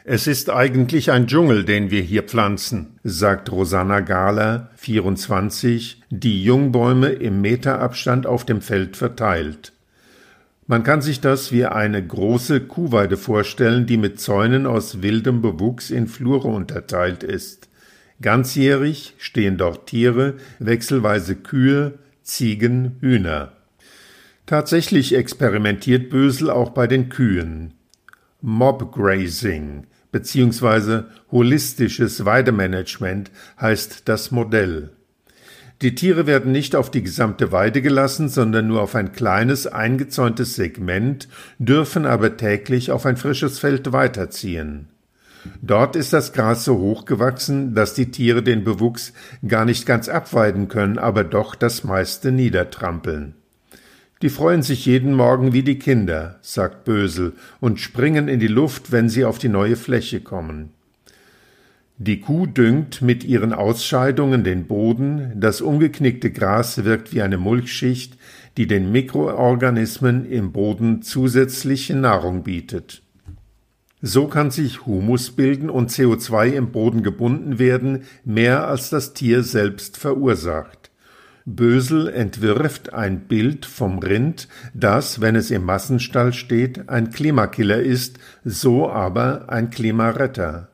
Es 0.07 0.27
ist 0.27 0.51
eigentlich 0.51 1.11
ein 1.11 1.27
Dschungel, 1.27 1.65
den 1.65 1.91
wir 1.91 2.03
hier 2.03 2.25
pflanzen, 2.25 2.99
sagt 3.05 3.51
Rosanna 3.51 4.01
Gahler, 4.01 4.69
24, 4.77 6.03
die 6.11 6.45
Jungbäume 6.45 7.09
im 7.09 7.41
Meterabstand 7.41 8.27
auf 8.27 8.45
dem 8.45 8.61
Feld 8.61 8.99
verteilt. 8.99 9.73
Man 10.67 10.83
kann 10.83 11.01
sich 11.01 11.23
das 11.23 11.53
wie 11.53 11.65
eine 11.65 12.07
große 12.07 12.61
Kuhweide 12.61 13.17
vorstellen, 13.17 13.87
die 13.87 13.97
mit 13.97 14.21
Zäunen 14.21 14.67
aus 14.67 15.01
wildem 15.01 15.41
Bewuchs 15.41 15.89
in 15.89 16.07
Flure 16.07 16.49
unterteilt 16.49 17.23
ist. 17.23 17.71
Ganzjährig 18.21 19.15
stehen 19.17 19.57
dort 19.57 19.87
Tiere, 19.87 20.35
wechselweise 20.59 21.35
Kühe, 21.35 21.95
Ziegen, 22.23 22.99
Hühner. 23.01 23.53
Tatsächlich 24.45 25.15
experimentiert 25.15 26.11
Bösel 26.11 26.51
auch 26.51 26.73
bei 26.73 26.87
den 26.87 27.09
Kühen. 27.09 27.73
Mobgrazing 28.43 29.87
beziehungsweise 30.15 31.07
holistisches 31.33 32.25
Weidemanagement 32.25 33.33
heißt 33.61 34.03
das 34.05 34.31
Modell. 34.31 34.91
Die 35.83 35.97
Tiere 35.97 36.29
werden 36.29 36.53
nicht 36.53 36.77
auf 36.77 36.89
die 36.89 37.03
gesamte 37.03 37.51
Weide 37.51 37.83
gelassen, 37.83 38.29
sondern 38.29 38.69
nur 38.69 38.81
auf 38.81 38.95
ein 38.95 39.11
kleines 39.11 39.67
eingezäuntes 39.67 40.55
Segment, 40.55 41.29
dürfen 41.59 42.07
aber 42.07 42.37
täglich 42.37 42.93
auf 42.93 43.07
ein 43.07 43.17
frisches 43.17 43.59
Feld 43.59 43.93
weiterziehen. 43.93 44.87
Dort 45.63 45.97
ist 45.97 46.13
das 46.13 46.33
Gras 46.33 46.65
so 46.65 46.79
hoch 46.79 47.07
gewachsen, 47.07 47.75
dass 47.75 47.95
die 47.95 48.13
Tiere 48.13 48.45
den 48.45 48.63
Bewuchs 48.63 49.15
gar 49.45 49.65
nicht 49.65 49.85
ganz 49.85 50.09
abweiden 50.09 50.69
können, 50.69 50.97
aber 50.97 51.25
doch 51.25 51.57
das 51.57 51.83
meiste 51.83 52.31
niedertrampeln. 52.31 53.35
Die 54.23 54.29
freuen 54.29 54.63
sich 54.63 54.87
jeden 54.87 55.15
Morgen 55.15 55.53
wie 55.53 55.63
die 55.63 55.79
Kinder, 55.79 56.39
sagt 56.41 56.85
Bösel, 56.85 57.33
und 57.61 57.81
springen 57.81 58.29
in 58.29 58.41
die 58.41 58.49
Luft, 58.49 58.93
wenn 58.93 59.09
sie 59.09 59.25
auf 59.25 59.39
die 59.39 59.49
neue 59.49 59.77
Fläche 59.77 60.21
kommen. 60.21 60.71
Die 61.99 62.21
Kuh 62.21 62.47
düngt 62.47 63.03
mit 63.03 63.23
ihren 63.23 63.53
Ausscheidungen 63.53 64.43
den 64.43 64.67
Boden, 64.67 65.33
das 65.37 65.61
umgeknickte 65.61 66.33
Gras 66.33 66.85
wirkt 66.85 67.13
wie 67.13 67.23
eine 67.23 67.39
Mulchschicht, 67.39 68.19
die 68.57 68.67
den 68.67 68.91
Mikroorganismen 68.91 70.29
im 70.29 70.51
Boden 70.51 71.03
zusätzliche 71.03 71.95
Nahrung 71.95 72.43
bietet. 72.43 73.03
So 74.03 74.27
kann 74.27 74.51
sich 74.51 74.87
Humus 74.87 75.31
bilden 75.31 75.71
und 75.71 75.91
CO2 75.91 76.49
im 76.49 76.73
Boden 76.73 77.03
gebunden 77.03 77.59
werden, 77.59 78.03
mehr 78.25 78.67
als 78.67 78.91
das 78.91 79.15
Tier 79.15 79.43
selbst 79.43 79.97
verursacht. 79.97 80.84
Bösel 81.47 82.09
entwirft 82.09 82.95
ein 82.95 83.21
Bild 83.21 83.67
vom 83.67 83.99
Rind, 83.99 84.49
das, 84.73 85.21
wenn 85.21 85.37
es 85.37 85.51
im 85.51 85.65
Massenstall 85.65 86.33
steht, 86.33 86.89
ein 86.89 87.11
Klimakiller 87.11 87.81
ist, 87.81 88.19
so 88.45 88.89
aber 88.89 89.51
ein 89.51 89.69
Klimaretter. 89.69 90.69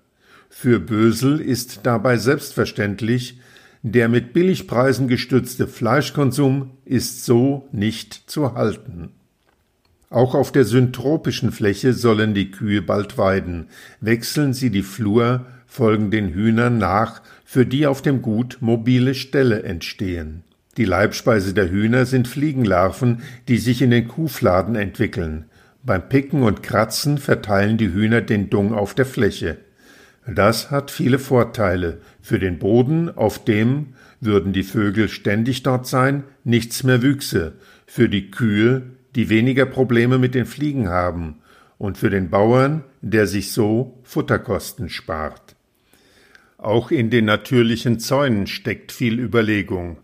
Für 0.48 0.78
Bösel 0.78 1.40
ist 1.40 1.80
dabei 1.82 2.18
selbstverständlich, 2.18 3.40
der 3.82 4.08
mit 4.08 4.32
Billigpreisen 4.32 5.08
gestützte 5.08 5.66
Fleischkonsum 5.66 6.70
ist 6.84 7.24
so 7.24 7.68
nicht 7.72 8.30
zu 8.30 8.54
halten. 8.54 9.10
Auch 10.08 10.36
auf 10.36 10.52
der 10.52 10.64
syntropischen 10.64 11.50
Fläche 11.50 11.94
sollen 11.94 12.32
die 12.32 12.52
Kühe 12.52 12.82
bald 12.82 13.18
weiden. 13.18 13.66
Wechseln 14.00 14.52
sie 14.52 14.70
die 14.70 14.82
Flur, 14.82 15.46
folgen 15.66 16.12
den 16.12 16.28
Hühnern 16.28 16.78
nach, 16.78 17.22
für 17.44 17.66
die 17.66 17.88
auf 17.88 18.02
dem 18.02 18.22
Gut 18.22 18.58
mobile 18.60 19.14
Ställe 19.14 19.64
entstehen. 19.64 20.44
Die 20.80 20.86
Leibspeise 20.86 21.52
der 21.52 21.70
Hühner 21.70 22.06
sind 22.06 22.26
Fliegenlarven, 22.26 23.20
die 23.48 23.58
sich 23.58 23.82
in 23.82 23.90
den 23.90 24.08
Kuhfladen 24.08 24.76
entwickeln. 24.76 25.44
Beim 25.82 26.08
Picken 26.08 26.42
und 26.42 26.62
Kratzen 26.62 27.18
verteilen 27.18 27.76
die 27.76 27.92
Hühner 27.92 28.22
den 28.22 28.48
Dung 28.48 28.72
auf 28.72 28.94
der 28.94 29.04
Fläche. 29.04 29.58
Das 30.26 30.70
hat 30.70 30.90
viele 30.90 31.18
Vorteile. 31.18 32.00
Für 32.22 32.38
den 32.38 32.58
Boden, 32.58 33.14
auf 33.14 33.44
dem, 33.44 33.88
würden 34.22 34.54
die 34.54 34.62
Vögel 34.62 35.10
ständig 35.10 35.62
dort 35.64 35.86
sein, 35.86 36.24
nichts 36.44 36.82
mehr 36.82 37.02
wüchse. 37.02 37.56
Für 37.84 38.08
die 38.08 38.30
Kühe, 38.30 38.80
die 39.14 39.28
weniger 39.28 39.66
Probleme 39.66 40.16
mit 40.16 40.34
den 40.34 40.46
Fliegen 40.46 40.88
haben. 40.88 41.40
Und 41.76 41.98
für 41.98 42.08
den 42.08 42.30
Bauern, 42.30 42.84
der 43.02 43.26
sich 43.26 43.52
so 43.52 44.00
Futterkosten 44.02 44.88
spart. 44.88 45.56
Auch 46.56 46.90
in 46.90 47.10
den 47.10 47.26
natürlichen 47.26 47.98
Zäunen 47.98 48.46
steckt 48.46 48.92
viel 48.92 49.20
Überlegung. 49.20 49.98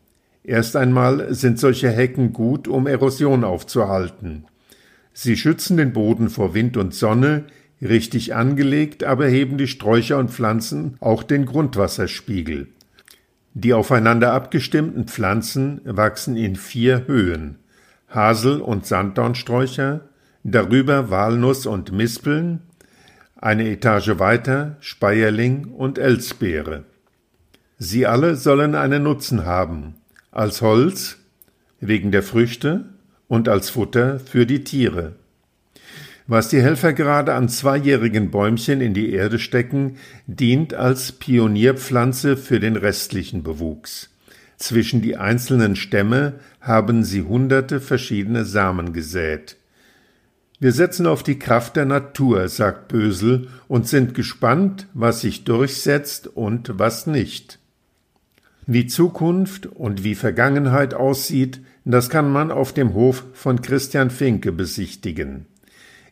Erst 0.46 0.76
einmal 0.76 1.34
sind 1.34 1.58
solche 1.58 1.90
Hecken 1.90 2.32
gut, 2.32 2.68
um 2.68 2.86
Erosion 2.86 3.42
aufzuhalten. 3.42 4.44
Sie 5.12 5.36
schützen 5.36 5.76
den 5.76 5.92
Boden 5.92 6.30
vor 6.30 6.54
Wind 6.54 6.76
und 6.76 6.94
Sonne, 6.94 7.46
richtig 7.82 8.32
angelegt, 8.36 9.02
aber 9.02 9.26
heben 9.26 9.58
die 9.58 9.66
Sträucher 9.66 10.18
und 10.18 10.30
Pflanzen 10.30 10.98
auch 11.00 11.24
den 11.24 11.46
Grundwasserspiegel. 11.46 12.68
Die 13.54 13.72
aufeinander 13.72 14.34
abgestimmten 14.34 15.08
Pflanzen 15.08 15.80
wachsen 15.82 16.36
in 16.36 16.54
vier 16.54 17.08
Höhen. 17.08 17.56
Hasel- 18.08 18.60
und 18.60 18.86
Sanddornsträucher, 18.86 20.02
darüber 20.44 21.10
Walnuss 21.10 21.66
und 21.66 21.90
Mispeln, 21.90 22.60
eine 23.34 23.68
Etage 23.68 24.20
weiter 24.20 24.76
Speierling 24.78 25.72
und 25.72 25.98
Elsbeere. 25.98 26.84
Sie 27.78 28.06
alle 28.06 28.36
sollen 28.36 28.76
einen 28.76 29.02
Nutzen 29.02 29.44
haben 29.44 29.96
als 30.36 30.60
Holz 30.60 31.16
wegen 31.80 32.12
der 32.12 32.22
Früchte 32.22 32.84
und 33.26 33.48
als 33.48 33.70
Futter 33.70 34.20
für 34.20 34.44
die 34.44 34.64
Tiere. 34.64 35.14
Was 36.26 36.48
die 36.48 36.60
Helfer 36.60 36.92
gerade 36.92 37.34
an 37.34 37.48
zweijährigen 37.48 38.30
Bäumchen 38.30 38.82
in 38.82 38.92
die 38.92 39.12
Erde 39.12 39.38
stecken, 39.38 39.96
dient 40.26 40.74
als 40.74 41.12
Pionierpflanze 41.12 42.36
für 42.36 42.60
den 42.60 42.76
restlichen 42.76 43.42
Bewuchs. 43.42 44.10
Zwischen 44.58 45.00
die 45.00 45.16
einzelnen 45.16 45.74
Stämme 45.74 46.34
haben 46.60 47.02
sie 47.02 47.22
hunderte 47.22 47.80
verschiedene 47.80 48.44
Samen 48.44 48.92
gesät. 48.92 49.56
Wir 50.58 50.72
setzen 50.72 51.06
auf 51.06 51.22
die 51.22 51.38
Kraft 51.38 51.76
der 51.76 51.86
Natur, 51.86 52.48
sagt 52.48 52.88
Bösel, 52.88 53.48
und 53.68 53.88
sind 53.88 54.14
gespannt, 54.14 54.86
was 54.92 55.22
sich 55.22 55.44
durchsetzt 55.44 56.26
und 56.26 56.78
was 56.78 57.06
nicht. 57.06 57.58
Wie 58.68 58.86
Zukunft 58.86 59.66
und 59.66 60.02
wie 60.02 60.16
Vergangenheit 60.16 60.92
aussieht, 60.92 61.60
das 61.84 62.10
kann 62.10 62.32
man 62.32 62.50
auf 62.50 62.72
dem 62.72 62.94
Hof 62.94 63.24
von 63.32 63.62
Christian 63.62 64.10
Finke 64.10 64.50
besichtigen. 64.50 65.46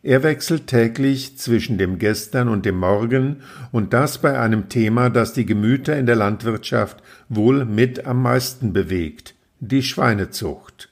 Er 0.03 0.23
wechselt 0.23 0.67
täglich 0.67 1.37
zwischen 1.37 1.77
dem 1.77 1.99
Gestern 1.99 2.47
und 2.47 2.65
dem 2.65 2.77
Morgen 2.77 3.41
und 3.73 3.91
das 3.91 4.19
bei 4.19 4.39
einem 4.39 4.69
Thema, 4.69 5.09
das 5.09 5.33
die 5.33 5.45
Gemüter 5.45 5.97
in 5.97 6.05
der 6.05 6.15
Landwirtschaft 6.15 7.03
wohl 7.27 7.65
mit 7.65 8.05
am 8.05 8.21
meisten 8.21 8.71
bewegt, 8.71 9.35
die 9.59 9.83
Schweinezucht. 9.83 10.89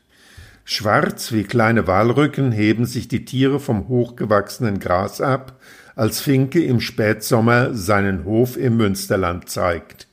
Schwarz 0.65 1.31
wie 1.31 1.43
kleine 1.43 1.87
Walrücken 1.87 2.51
heben 2.51 2.85
sich 2.85 3.07
die 3.07 3.23
Tiere 3.23 3.61
vom 3.61 3.87
hochgewachsenen 3.87 4.79
Gras 4.79 5.21
ab, 5.21 5.61
als 5.95 6.19
Finke 6.19 6.61
im 6.61 6.81
Spätsommer 6.81 7.73
seinen 7.73 8.25
Hof 8.25 8.57
im 8.57 8.75
Münsterland 8.75 9.47
zeigt. 9.47 10.07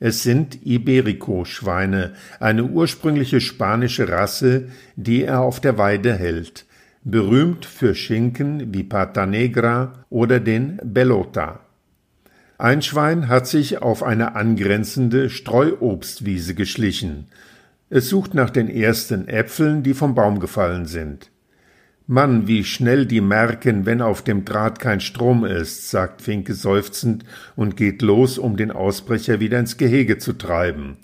Es 0.00 0.22
sind 0.22 0.64
Iberico-Schweine, 0.64 2.12
eine 2.38 2.64
ursprüngliche 2.64 3.40
spanische 3.40 4.08
Rasse, 4.08 4.68
die 4.94 5.24
er 5.24 5.40
auf 5.40 5.60
der 5.60 5.76
Weide 5.76 6.14
hält, 6.14 6.66
berühmt 7.02 7.66
für 7.66 7.94
Schinken 7.94 8.72
wie 8.72 8.84
Pata 8.84 9.26
Negra 9.26 10.04
oder 10.08 10.38
den 10.38 10.78
Bellota. 10.84 11.60
Ein 12.58 12.82
Schwein 12.82 13.28
hat 13.28 13.46
sich 13.46 13.82
auf 13.82 14.02
eine 14.02 14.34
angrenzende 14.34 15.30
Streuobstwiese 15.30 16.54
geschlichen. 16.54 17.26
Es 17.90 18.08
sucht 18.08 18.34
nach 18.34 18.50
den 18.50 18.68
ersten 18.68 19.28
Äpfeln, 19.28 19.82
die 19.82 19.94
vom 19.94 20.14
Baum 20.14 20.40
gefallen 20.40 20.86
sind. 20.86 21.30
Mann, 22.10 22.46
wie 22.48 22.64
schnell 22.64 23.04
die 23.04 23.20
merken, 23.20 23.84
wenn 23.84 24.00
auf 24.00 24.22
dem 24.22 24.46
Draht 24.46 24.78
kein 24.78 25.00
Strom 25.00 25.44
ist, 25.44 25.90
sagt 25.90 26.22
Finke 26.22 26.54
seufzend 26.54 27.22
und 27.54 27.76
geht 27.76 28.00
los, 28.00 28.38
um 28.38 28.56
den 28.56 28.70
Ausbrecher 28.70 29.40
wieder 29.40 29.58
ins 29.58 29.76
Gehege 29.76 30.16
zu 30.16 30.32
treiben. 30.32 30.96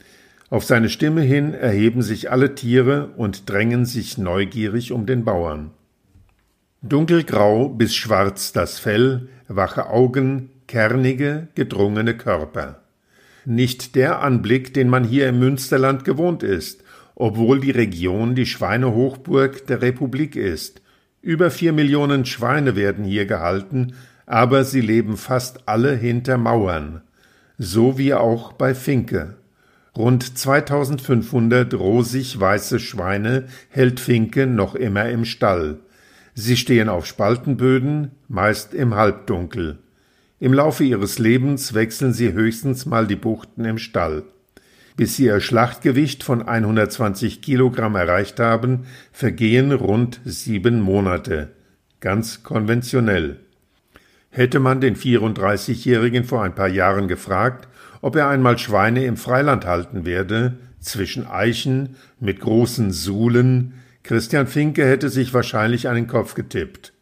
Auf 0.49 0.65
seine 0.65 0.89
Stimme 0.89 1.21
hin 1.21 1.53
erheben 1.53 2.01
sich 2.01 2.31
alle 2.31 2.55
Tiere 2.55 3.09
und 3.19 3.51
drängen 3.51 3.85
sich 3.85 4.17
neugierig 4.17 4.93
um 4.93 5.05
den 5.05 5.27
Bauern. 5.27 5.73
Dunkelgrau 6.81 7.69
bis 7.69 7.95
schwarz 7.95 8.53
das 8.53 8.79
Fell, 8.79 9.29
wache 9.47 9.91
Augen, 9.91 10.49
kernige, 10.69 11.49
gedrungene 11.55 12.17
Körper. 12.17 12.81
Nicht 13.45 13.95
der 13.95 14.23
Anblick, 14.23 14.73
den 14.73 14.89
man 14.89 15.05
hier 15.05 15.29
im 15.29 15.39
Münsterland 15.39 16.07
gewohnt 16.07 16.43
ist, 16.43 16.83
obwohl 17.15 17.61
die 17.61 17.73
Region 17.73 18.35
die 18.35 18.47
Schweinehochburg 18.47 19.67
der 19.67 19.83
Republik 19.83 20.35
ist. 20.35 20.81
Über 21.25 21.51
vier 21.51 21.73
Millionen 21.73 22.27
Schweine 22.27 22.77
werden 22.77 23.03
hier 23.03 23.25
gehalten, 23.25 23.95
aber 24.27 24.63
sie 24.63 24.83
leben 24.83 25.17
fast 25.17 25.67
alle 25.67 25.97
hinter 25.97 26.37
Mauern. 26.37 27.01
So 27.57 27.97
wie 27.97 28.13
auch 28.13 28.53
bei 28.53 28.75
Finke. 28.75 29.37
Rund 29.97 30.37
2500 30.37 31.73
rosig 31.73 32.39
weiße 32.39 32.79
Schweine 32.79 33.45
hält 33.71 34.01
Finke 34.01 34.47
noch 34.47 34.75
immer 34.75 35.09
im 35.09 35.25
Stall. 35.25 35.79
Sie 36.35 36.59
stehen 36.59 36.91
auf 36.91 37.07
Spaltenböden, 37.07 38.11
meist 38.29 38.75
im 38.75 38.95
Halbdunkel. 38.95 39.79
Im 40.41 40.53
Laufe 40.53 40.85
ihres 40.85 41.19
Lebens 41.19 41.73
wechseln 41.73 42.13
sie 42.13 42.35
höchstens 42.35 42.85
mal 42.85 43.07
die 43.07 43.17
Buchten 43.17 43.65
im 43.65 43.79
Stall. 43.79 44.25
Bis 44.97 45.17
sie 45.17 45.25
ihr 45.25 45.41
Schlachtgewicht 45.41 46.23
von 46.23 46.43
120 46.47 47.43
Kilogramm 47.43 47.97
erreicht 47.97 48.39
haben, 48.39 48.87
vergehen 49.13 49.73
rund 49.73 50.21
sieben 50.25 50.81
Monate. 50.81 51.51
Ganz 52.01 52.43
konventionell. 52.43 53.41
Hätte 54.31 54.61
man 54.61 54.81
den 54.81 54.97
34-Jährigen 54.97 56.25
vor 56.25 56.43
ein 56.43 56.55
paar 56.55 56.69
Jahren 56.69 57.09
gefragt, 57.09 57.69
ob 58.03 58.17
er 58.17 58.29
einmal 58.29 58.59
Schweine 58.59 59.05
im 59.05 59.17
Freiland 59.17 59.65
halten 59.65 60.05
werde, 60.05 60.59
zwischen 60.81 61.27
Eichen, 61.27 61.97
mit 62.21 62.41
großen 62.41 62.93
Suhlen, 62.93 63.75
Christian 64.03 64.47
Finke 64.47 64.85
hätte 64.87 65.09
sich 65.09 65.33
wahrscheinlich 65.33 65.89
einen 65.89 66.07
Kopf 66.07 66.35
getippt. 66.35 66.93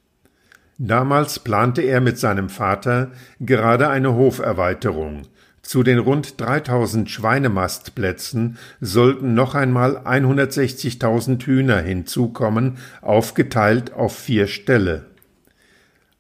Damals 0.79 1.41
plante 1.41 1.83
er 1.83 2.01
mit 2.01 2.19
seinem 2.19 2.49
Vater 2.49 3.11
gerade 3.41 3.89
eine 3.89 4.15
Hoferweiterung, 4.15 5.23
zu 5.63 5.83
den 5.83 5.99
rund 5.99 6.41
3000 6.41 7.09
Schweinemastplätzen 7.09 8.59
sollten 8.81 9.35
noch 9.35 9.55
einmal 9.55 9.99
160.000 9.99 11.45
Hühner 11.45 11.81
hinzukommen, 11.81 12.79
aufgeteilt 13.01 13.93
auf 13.93 14.17
vier 14.17 14.49
Ställe. 14.49 15.07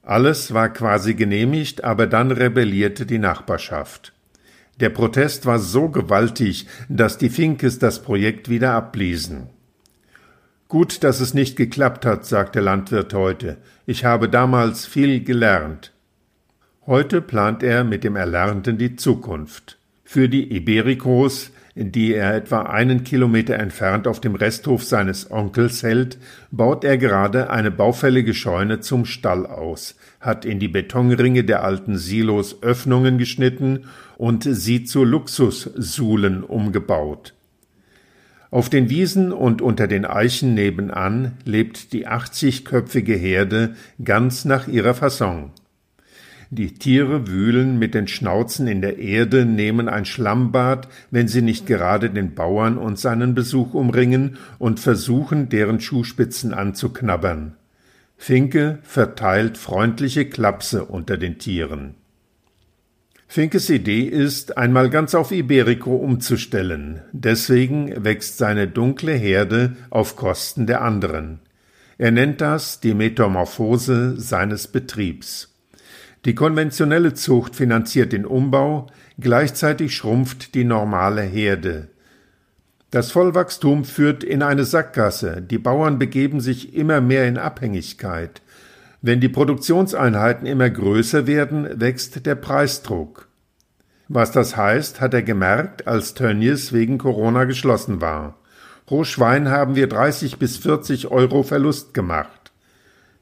Alles 0.02 0.54
war 0.54 0.68
quasi 0.68 1.14
genehmigt, 1.14 1.84
aber 1.84 2.06
dann 2.06 2.30
rebellierte 2.30 3.04
die 3.04 3.18
Nachbarschaft. 3.18 4.12
Der 4.80 4.90
Protest 4.90 5.46
war 5.46 5.58
so 5.58 5.88
gewaltig, 5.88 6.66
dass 6.88 7.18
die 7.18 7.28
Finkes 7.28 7.78
das 7.78 8.02
Projekt 8.02 8.49
wieder 8.49 8.72
abbliesen. 8.72 9.49
Gut, 10.68 11.04
dass 11.04 11.20
es 11.20 11.34
nicht 11.34 11.56
geklappt 11.56 12.06
hat, 12.06 12.25
sagt 12.25 12.54
der 12.54 12.62
Landwirt 12.62 13.12
heute. 13.12 13.58
Ich 13.87 14.04
habe 14.04 14.28
damals 14.28 14.86
viel 14.86 15.23
gelernt. 15.23 15.93
Heute 16.84 17.21
plant 17.21 17.62
er 17.62 17.84
mit 17.84 18.02
dem 18.02 18.16
Erlernten 18.16 18.76
die 18.76 18.97
Zukunft. 18.97 19.78
Für 20.02 20.28
die 20.28 20.52
Ibericos, 20.52 21.52
die 21.76 22.12
er 22.12 22.34
etwa 22.34 22.62
einen 22.62 23.04
Kilometer 23.04 23.54
entfernt 23.54 24.08
auf 24.08 24.21
dem 24.21 24.34
Resthof 24.34 24.82
seines 24.82 25.30
Onkels 25.30 25.84
hält, 25.84 26.18
baut 26.50 26.82
er 26.82 26.99
gerade 26.99 27.50
eine 27.50 27.71
baufällige 27.71 28.34
Scheune 28.34 28.80
zum 28.80 29.04
Stall 29.04 29.47
aus, 29.47 29.95
hat 30.18 30.45
in 30.45 30.58
die 30.58 30.66
Betonringe 30.66 31.45
der 31.45 31.62
alten 31.62 31.97
Silos 31.97 32.64
Öffnungen 32.64 33.16
geschnitten 33.16 33.84
und 34.18 34.42
sie 34.42 34.82
zu 34.82 35.04
Luxussuhlen 35.04 36.42
umgebaut. 36.42 37.32
Auf 38.50 38.68
den 38.68 38.90
Wiesen 38.90 39.30
und 39.30 39.62
unter 39.62 39.86
den 39.86 40.04
Eichen 40.04 40.54
nebenan 40.54 41.38
lebt 41.45 41.92
die 41.92 42.08
80-köpfige 42.08 43.14
Herde 43.14 43.76
ganz 44.02 44.45
nach 44.45 44.66
ihrer 44.66 44.95
Fasson. 44.95 45.52
Die 46.54 46.75
Tiere 46.75 47.28
wühlen 47.28 47.78
mit 47.78 47.95
den 47.95 48.06
Schnauzen 48.06 48.67
in 48.67 48.82
der 48.82 48.99
Erde, 48.99 49.47
nehmen 49.47 49.88
ein 49.88 50.04
Schlammbad, 50.04 50.86
wenn 51.10 51.26
sie 51.26 51.41
nicht 51.41 51.67
gerade 51.67 52.10
den 52.10 52.34
Bauern 52.34 52.76
und 52.76 52.99
seinen 52.99 53.34
Besuch 53.34 53.73
umringen 53.73 54.36
und 54.58 54.78
versuchen, 54.78 55.49
deren 55.49 55.80
Schuhspitzen 55.80 56.52
anzuknabbern. 56.52 57.56
Finke 58.19 58.80
verteilt 58.82 59.56
freundliche 59.56 60.26
Klapse 60.26 60.84
unter 60.84 61.17
den 61.17 61.38
Tieren. 61.38 61.95
Finkes 63.26 63.71
Idee 63.71 64.02
ist, 64.02 64.58
einmal 64.58 64.91
ganz 64.91 65.15
auf 65.15 65.32
Iberico 65.32 65.97
umzustellen. 65.97 67.00
Deswegen 67.12 68.04
wächst 68.04 68.36
seine 68.36 68.69
dunkle 68.69 69.15
Herde 69.15 69.75
auf 69.88 70.17
Kosten 70.17 70.67
der 70.67 70.82
anderen. 70.82 71.38
Er 71.97 72.10
nennt 72.10 72.43
das 72.43 72.78
die 72.80 72.93
Metamorphose 72.93 74.21
seines 74.21 74.69
Betriebs. 74.69 75.51
Die 76.25 76.37
konventionelle 76.37 77.15
Zucht 77.15 77.56
finanziert 77.56 78.13
den 78.13 78.25
Umbau, 78.25 78.87
gleichzeitig 79.19 79.97
schrumpft 79.97 80.54
die 80.54 80.65
normale 80.65 81.23
Herde. 81.23 81.89
Das 82.93 83.11
Vollwachstum 83.11 83.85
führt 83.85 84.23
in 84.23 84.43
eine 84.43 84.65
Sackgasse, 84.65 85.43
die 85.43 85.58
Bauern 85.58 85.99
begeben 85.99 86.41
sich 86.41 86.75
immer 86.75 87.00
mehr 87.00 87.26
in 87.26 87.39
Abhängigkeit. 87.39 88.43
Wenn 89.00 89.21
die 89.21 89.30
Produktionseinheiten 89.30 90.47
immer 90.47 90.71
größer 90.71 91.26
werden, 91.26 91.80
wächst 91.80 92.25
der 92.25 92.37
Preisdruck. 92.37 93.28
Was 94.08 94.30
das 94.30 94.56
heißt, 94.56 95.00
hat 95.00 95.15
er 95.15 95.23
gemerkt, 95.23 95.89
als 95.89 96.15
Tönnies 96.15 96.73
wegen 96.73 96.99
Corona 96.99 97.45
geschlossen 97.45 98.00
war. 98.00 98.39
Pro 98.87 99.02
Schwein 99.02 99.49
haben 99.49 99.75
wir 99.75 99.89
30 99.89 100.39
bis 100.39 100.58
40 100.58 101.08
Euro 101.08 101.43
Verlust 101.43 101.95
gemacht. 101.95 102.52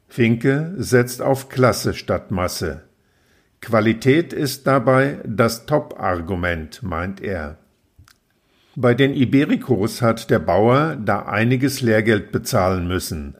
Finke 0.08 0.74
setzt 0.76 1.22
auf 1.22 1.48
Klasse 1.48 1.94
statt 1.94 2.30
Masse. 2.30 2.82
Qualität 3.60 4.32
ist 4.32 4.66
dabei 4.66 5.18
das 5.24 5.66
Top-Argument, 5.66 6.82
meint 6.82 7.20
er. 7.20 7.58
Bei 8.74 8.94
den 8.94 9.14
Ibericos 9.14 10.00
hat 10.00 10.30
der 10.30 10.38
Bauer 10.38 10.96
da 10.96 11.26
einiges 11.26 11.82
Lehrgeld 11.82 12.32
bezahlen 12.32 12.88
müssen, 12.88 13.34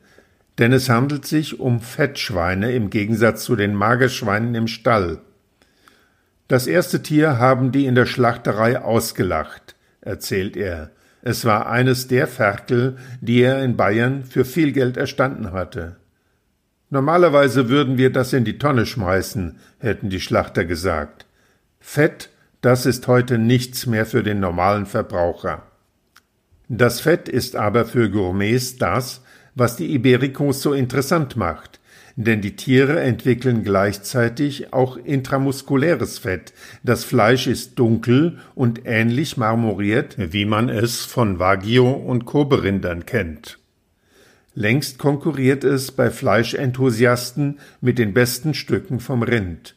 denn 0.59 0.73
es 0.73 0.91
handelt 0.91 1.25
sich 1.25 1.59
um 1.59 1.81
Fettschweine 1.81 2.73
im 2.73 2.91
Gegensatz 2.91 3.45
zu 3.45 3.57
den 3.57 3.75
Magerschweinen 3.75 4.55
im 4.55 4.67
Stall. 4.67 5.21
Das 6.49 6.67
erste 6.67 7.03
Tier 7.03 7.39
haben 7.39 7.73
die 7.73 7.87
in 7.87 7.95
der 7.95 8.07
Schlachterei 8.07 8.79
ausgelacht, 8.83 9.77
erzählt 10.01 10.57
er. 10.57 10.91
Es 11.23 11.45
war 11.45 11.71
eines 11.71 12.09
der 12.09 12.27
Ferkel, 12.27 12.97
die 13.21 13.41
er 13.41 13.63
in 13.65 13.77
Bayern 13.77 14.25
für 14.25 14.45
viel 14.45 14.73
Geld 14.73 14.97
erstanden 14.97 15.53
hatte. 15.53 15.97
Normalerweise 16.91 17.69
würden 17.69 17.99
wir 17.99 18.11
das 18.11 18.33
in 18.33 18.45
die 18.45 18.59
Tonne 18.59 18.85
schmeißen, 18.85 19.57
hätten 19.79 20.11
die 20.11 20.21
Schlachter 20.21 20.65
gesagt. 20.65 21.25
Fett, 21.79 22.31
das 22.61 22.85
ist 22.85 23.07
heute 23.07 23.39
nichts 23.39 23.87
mehr 23.87 24.05
für 24.07 24.25
den 24.25 24.41
normalen 24.41 24.87
Verbraucher. 24.87 25.63
Das 26.69 27.01
Fett 27.01 27.29
ist 27.29 27.55
aber 27.55 27.85
für 27.85 28.11
Gourmets 28.11 28.77
das, 28.77 29.23
was 29.55 29.77
die 29.77 29.95
Ibericos 29.95 30.63
so 30.63 30.73
interessant 30.73 31.37
macht, 31.37 31.79
denn 32.17 32.41
die 32.41 32.57
Tiere 32.57 32.99
entwickeln 33.01 33.63
gleichzeitig 33.63 34.73
auch 34.73 34.97
intramuskuläres 34.97 36.19
Fett. 36.19 36.53
Das 36.83 37.05
Fleisch 37.05 37.47
ist 37.47 37.79
dunkel 37.79 38.39
und 38.57 38.83
ähnlich 38.85 39.37
marmoriert, 39.37 40.17
wie 40.19 40.45
man 40.45 40.69
es 40.69 41.05
von 41.05 41.39
Wagyu 41.39 41.89
und 41.89 42.25
Koberindern 42.25 43.07
kennt. 43.07 43.60
Längst 44.55 44.99
konkurriert 44.99 45.63
es 45.63 45.93
bei 45.93 46.11
Fleischenthusiasten 46.11 47.59
mit 47.81 47.99
den 47.99 48.13
besten 48.13 48.53
Stücken 48.55 48.99
vom 48.99 49.23
Rind. 49.23 49.77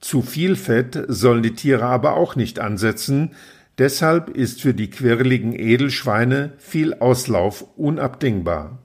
Zu 0.00 0.22
viel 0.22 0.56
Fett 0.56 0.98
sollen 1.08 1.42
die 1.42 1.54
Tiere 1.54 1.84
aber 1.84 2.14
auch 2.16 2.34
nicht 2.34 2.58
ansetzen, 2.58 3.32
deshalb 3.78 4.30
ist 4.30 4.62
für 4.62 4.74
die 4.74 4.90
quirligen 4.90 5.52
Edelschweine 5.52 6.52
viel 6.58 6.94
Auslauf 6.94 7.66
unabdingbar. 7.76 8.78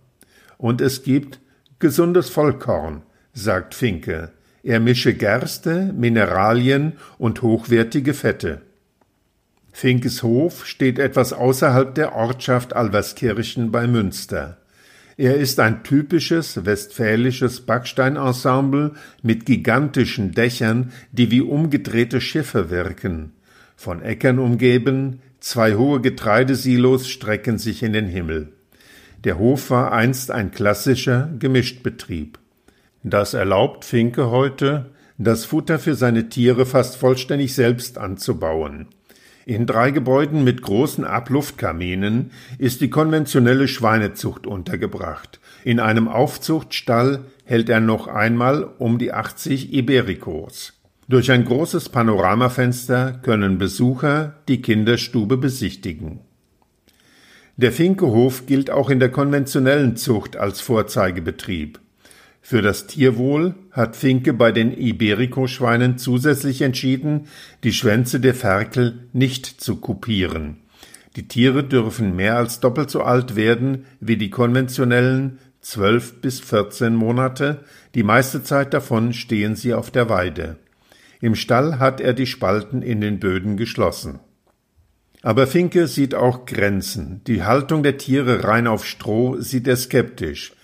Und 0.58 0.82
es 0.82 1.04
gibt 1.04 1.40
gesundes 1.80 2.30
Vollkorn, 2.30 3.02
sagt 3.34 3.74
Finke. 3.74 4.32
er 4.64 4.80
mische 4.80 5.14
Gerste, 5.14 5.94
Mineralien 5.96 6.94
und 7.18 7.42
hochwertige 7.42 8.14
Fette. 8.14 8.62
Finkes 9.72 10.24
Hof 10.24 10.66
steht 10.66 11.00
etwas 11.00 11.34
außerhalb 11.34 11.94
der 11.94 12.16
Ortschaft 12.16 12.76
Alverskirchen 12.76 13.72
bei 13.72 13.88
Münster. 13.88 14.58
Er 15.18 15.38
ist 15.38 15.60
ein 15.62 15.84
typisches 15.84 16.66
westfälisches 16.66 17.62
Backsteinensemble 17.62 18.94
mit 19.22 19.46
gigantischen 19.46 20.34
Dächern, 20.34 20.92
die 21.14 21.32
wie 21.32 21.42
umgedrehte 21.42 22.20
Schiffe 22.20 22.70
wirken. 22.70 23.32
Von 23.78 24.02
Äckern 24.02 24.40
umgeben, 24.40 25.22
zwei 25.40 25.76
hohe 25.76 26.02
Getreidesilos 26.02 27.08
strecken 27.08 27.58
sich 27.58 27.82
in 27.82 27.94
den 27.94 28.08
Himmel. 28.08 28.50
Der 29.24 29.40
Hof 29.40 29.70
war 29.70 29.94
einst 29.94 30.32
ein 30.32 30.52
klassischer 30.52 31.30
Gemischtbetrieb. 31.40 32.38
Das 33.04 33.34
erlaubt 33.34 33.86
Finke 33.86 34.30
heute, 34.30 34.92
das 35.18 35.46
Futter 35.46 35.80
für 35.80 35.96
seine 35.96 36.28
Tiere 36.28 36.66
fast 36.66 36.98
vollständig 36.98 37.56
selbst 37.56 37.98
anzubauen. 37.98 38.88
In 39.48 39.68
drei 39.68 39.92
Gebäuden 39.92 40.44
mit 40.44 40.64
großen 40.64 41.06
Abluftkaminen 41.06 42.32
ist 42.58 42.82
die 42.82 42.90
konventionelle 42.90 43.68
Schweinezucht 43.68 44.48
untergebracht. 44.48 45.40
In 45.64 45.80
einem 45.80 46.08
Aufzuchtstall 46.08 47.26
hält 47.44 47.70
er 47.70 47.80
noch 47.80 48.08
einmal 48.08 48.64
um 48.80 48.98
die 48.98 49.14
80 49.14 49.72
Iberikos. 49.72 50.74
Durch 51.08 51.32
ein 51.32 51.46
großes 51.46 51.90
Panoramafenster 51.90 53.20
können 53.22 53.60
Besucher 53.60 54.34
die 54.48 54.64
Kinderstube 54.64 55.38
besichtigen. 55.38 56.22
Der 57.56 57.72
Finkehof 57.72 58.48
gilt 58.48 58.72
auch 58.72 58.90
in 58.90 59.00
der 59.00 59.12
konventionellen 59.12 59.96
Zucht 59.96 60.38
als 60.38 60.60
Vorzeigebetrieb. 60.60 61.80
Für 62.48 62.62
das 62.62 62.86
Tierwohl 62.86 63.56
hat 63.72 63.96
Finke 63.96 64.32
bei 64.32 64.52
den 64.52 64.72
Iberico-Schweinen 64.72 65.98
zusätzlich 65.98 66.62
entschieden, 66.62 67.22
die 67.64 67.74
Schwänze 67.74 68.20
der 68.20 68.36
Ferkel 68.36 69.08
nicht 69.14 69.48
zu 69.48 69.78
kupieren. 69.78 70.58
Die 71.16 71.28
Tiere 71.28 71.64
dürfen 71.64 72.16
mehr 72.16 72.38
als 72.38 72.60
doppelt 72.60 72.92
so 72.92 73.02
alt 73.02 73.36
werden 73.36 73.88
wie 74.00 74.16
die 74.16 74.30
konventionellen 74.30 75.40
zwölf 75.60 76.22
bis 76.22 76.40
vierzehn 76.40 76.94
Monate, 76.94 77.62
die 77.96 78.04
meiste 78.04 78.44
Zeit 78.44 78.76
davon 78.76 79.14
stehen 79.14 79.56
sie 79.56 79.74
auf 79.74 79.90
der 79.90 80.08
Weide. 80.08 80.58
Im 81.22 81.34
Stall 81.34 81.80
hat 81.80 82.00
er 82.00 82.14
die 82.14 82.28
Spalten 82.28 82.84
in 82.84 83.02
den 83.02 83.20
Böden 83.20 83.58
geschlossen. 83.58 84.20
Aber 85.24 85.48
Finke 85.48 85.88
sieht 85.88 86.14
auch 86.14 86.46
Grenzen. 86.46 87.22
Die 87.26 87.42
Haltung 87.42 87.82
der 87.82 87.98
Tiere 87.98 88.44
rein 88.44 88.68
auf 88.68 88.86
Stroh 88.86 89.42
sieht 89.42 89.68
er 89.68 89.78
skeptisch. 89.78 90.55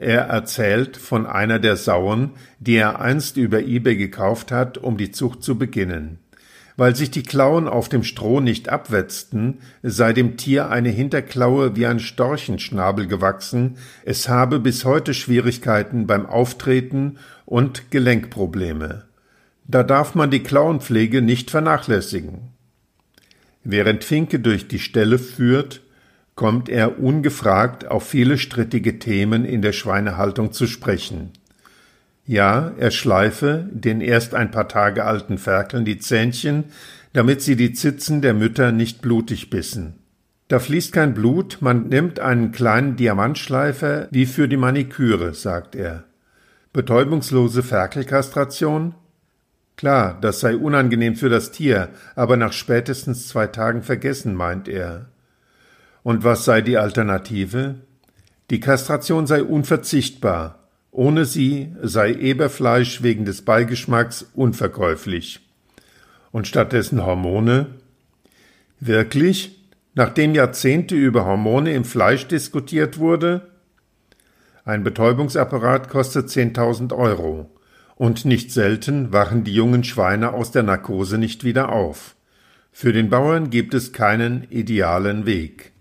Er 0.00 0.22
erzählt 0.22 0.96
von 0.96 1.26
einer 1.26 1.58
der 1.58 1.76
Sauen, 1.76 2.30
die 2.60 2.76
er 2.76 3.00
einst 3.00 3.36
über 3.36 3.58
eBay 3.58 3.96
gekauft 3.96 4.52
hat, 4.52 4.78
um 4.78 4.96
die 4.96 5.10
Zucht 5.10 5.42
zu 5.42 5.58
beginnen. 5.58 6.20
Weil 6.76 6.94
sich 6.94 7.10
die 7.10 7.24
Klauen 7.24 7.66
auf 7.66 7.88
dem 7.88 8.04
Stroh 8.04 8.38
nicht 8.38 8.68
abwetzten, 8.68 9.58
sei 9.82 10.12
dem 10.12 10.36
Tier 10.36 10.70
eine 10.70 10.90
Hinterklaue 10.90 11.74
wie 11.74 11.86
ein 11.86 11.98
Storchenschnabel 11.98 13.08
gewachsen, 13.08 13.76
es 14.04 14.28
habe 14.28 14.60
bis 14.60 14.84
heute 14.84 15.14
Schwierigkeiten 15.14 16.06
beim 16.06 16.26
Auftreten 16.26 17.18
und 17.44 17.90
Gelenkprobleme. 17.90 19.06
Da 19.66 19.82
darf 19.82 20.14
man 20.14 20.30
die 20.30 20.44
Klauenpflege 20.44 21.22
nicht 21.22 21.50
vernachlässigen. 21.50 22.52
Während 23.64 24.04
Finke 24.04 24.38
durch 24.38 24.68
die 24.68 24.78
Ställe 24.78 25.18
führt, 25.18 25.82
kommt 26.38 26.68
er 26.68 27.00
ungefragt 27.00 27.88
auf 27.88 28.06
viele 28.06 28.38
strittige 28.38 29.00
Themen 29.00 29.44
in 29.44 29.60
der 29.60 29.72
Schweinehaltung 29.72 30.52
zu 30.52 30.68
sprechen. 30.68 31.32
Ja, 32.26 32.70
er 32.78 32.92
schleife 32.92 33.68
den 33.72 34.00
erst 34.00 34.36
ein 34.36 34.52
paar 34.52 34.68
Tage 34.68 35.04
alten 35.04 35.38
Ferkeln 35.38 35.84
die 35.84 35.98
Zähnchen, 35.98 36.66
damit 37.12 37.42
sie 37.42 37.56
die 37.56 37.72
Zitzen 37.72 38.22
der 38.22 38.34
Mütter 38.34 38.70
nicht 38.70 39.02
blutig 39.02 39.50
bissen. 39.50 39.98
Da 40.46 40.60
fließt 40.60 40.92
kein 40.92 41.12
Blut, 41.12 41.58
man 41.60 41.88
nimmt 41.88 42.20
einen 42.20 42.52
kleinen 42.52 42.94
Diamantschleifer 42.94 44.06
wie 44.12 44.24
für 44.24 44.46
die 44.46 44.56
Maniküre, 44.56 45.34
sagt 45.34 45.74
er. 45.74 46.04
Betäubungslose 46.72 47.64
Ferkelkastration? 47.64 48.94
Klar, 49.76 50.16
das 50.20 50.38
sei 50.38 50.56
unangenehm 50.56 51.16
für 51.16 51.30
das 51.30 51.50
Tier, 51.50 51.88
aber 52.14 52.36
nach 52.36 52.52
spätestens 52.52 53.26
zwei 53.26 53.48
Tagen 53.48 53.82
vergessen, 53.82 54.36
meint 54.36 54.68
er. 54.68 55.08
Und 56.08 56.24
was 56.24 56.46
sei 56.46 56.62
die 56.62 56.78
Alternative? 56.78 57.74
Die 58.48 58.60
Kastration 58.60 59.26
sei 59.26 59.42
unverzichtbar. 59.42 60.70
Ohne 60.90 61.26
sie 61.26 61.74
sei 61.82 62.14
Eberfleisch 62.14 63.02
wegen 63.02 63.26
des 63.26 63.42
Beigeschmacks 63.42 64.24
unverkäuflich. 64.34 65.40
Und 66.32 66.46
stattdessen 66.46 67.04
Hormone? 67.04 67.74
Wirklich? 68.80 69.62
Nachdem 69.92 70.34
Jahrzehnte 70.34 70.94
über 70.94 71.26
Hormone 71.26 71.74
im 71.74 71.84
Fleisch 71.84 72.26
diskutiert 72.26 72.98
wurde? 72.98 73.46
Ein 74.64 74.84
Betäubungsapparat 74.84 75.90
kostet 75.90 76.28
10.000 76.28 76.96
Euro. 76.96 77.54
Und 77.96 78.24
nicht 78.24 78.50
selten 78.50 79.12
wachen 79.12 79.44
die 79.44 79.52
jungen 79.52 79.84
Schweine 79.84 80.32
aus 80.32 80.52
der 80.52 80.62
Narkose 80.62 81.18
nicht 81.18 81.44
wieder 81.44 81.70
auf. 81.70 82.16
Für 82.72 82.94
den 82.94 83.10
Bauern 83.10 83.50
gibt 83.50 83.74
es 83.74 83.92
keinen 83.92 84.44
idealen 84.48 85.26
Weg. 85.26 85.72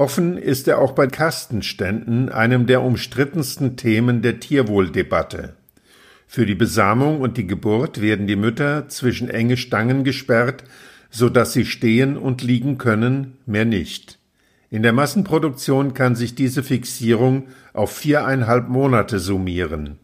Offen 0.00 0.38
ist 0.38 0.66
er 0.66 0.78
auch 0.78 0.92
bei 0.92 1.08
Kastenständen, 1.08 2.30
einem 2.30 2.66
der 2.66 2.80
umstrittensten 2.80 3.76
Themen 3.76 4.22
der 4.22 4.40
Tierwohldebatte. 4.40 5.56
Für 6.26 6.46
die 6.46 6.54
Besamung 6.54 7.20
und 7.20 7.36
die 7.36 7.46
Geburt 7.46 8.00
werden 8.00 8.26
die 8.26 8.36
Mütter 8.36 8.88
zwischen 8.88 9.28
enge 9.28 9.58
Stangen 9.58 10.02
gesperrt, 10.02 10.64
so 11.10 11.28
dass 11.28 11.52
sie 11.52 11.66
stehen 11.66 12.16
und 12.16 12.40
liegen 12.40 12.78
können, 12.78 13.36
mehr 13.44 13.66
nicht. 13.66 14.18
In 14.70 14.82
der 14.82 14.94
Massenproduktion 14.94 15.92
kann 15.92 16.14
sich 16.14 16.34
diese 16.34 16.62
Fixierung 16.62 17.48
auf 17.74 17.94
viereinhalb 17.94 18.70
Monate 18.70 19.18
summieren. 19.18 19.98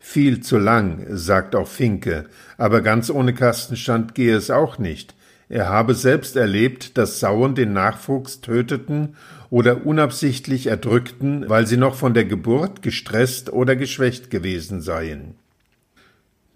Viel 0.00 0.40
zu 0.40 0.58
lang, 0.58 1.06
sagt 1.10 1.54
auch 1.54 1.68
Finke, 1.68 2.24
aber 2.58 2.80
ganz 2.80 3.10
ohne 3.10 3.32
Kastenstand 3.32 4.16
gehe 4.16 4.34
es 4.34 4.50
auch 4.50 4.78
nicht. 4.78 5.14
Er 5.48 5.68
habe 5.68 5.94
selbst 5.94 6.36
erlebt, 6.36 6.98
dass 6.98 7.20
Sauen 7.20 7.54
den 7.54 7.72
Nachwuchs 7.72 8.40
töteten 8.40 9.14
oder 9.48 9.86
unabsichtlich 9.86 10.66
erdrückten, 10.66 11.48
weil 11.48 11.66
sie 11.66 11.76
noch 11.76 11.94
von 11.94 12.14
der 12.14 12.24
Geburt 12.24 12.82
gestresst 12.82 13.52
oder 13.52 13.76
geschwächt 13.76 14.30
gewesen 14.30 14.80
seien. 14.80 15.36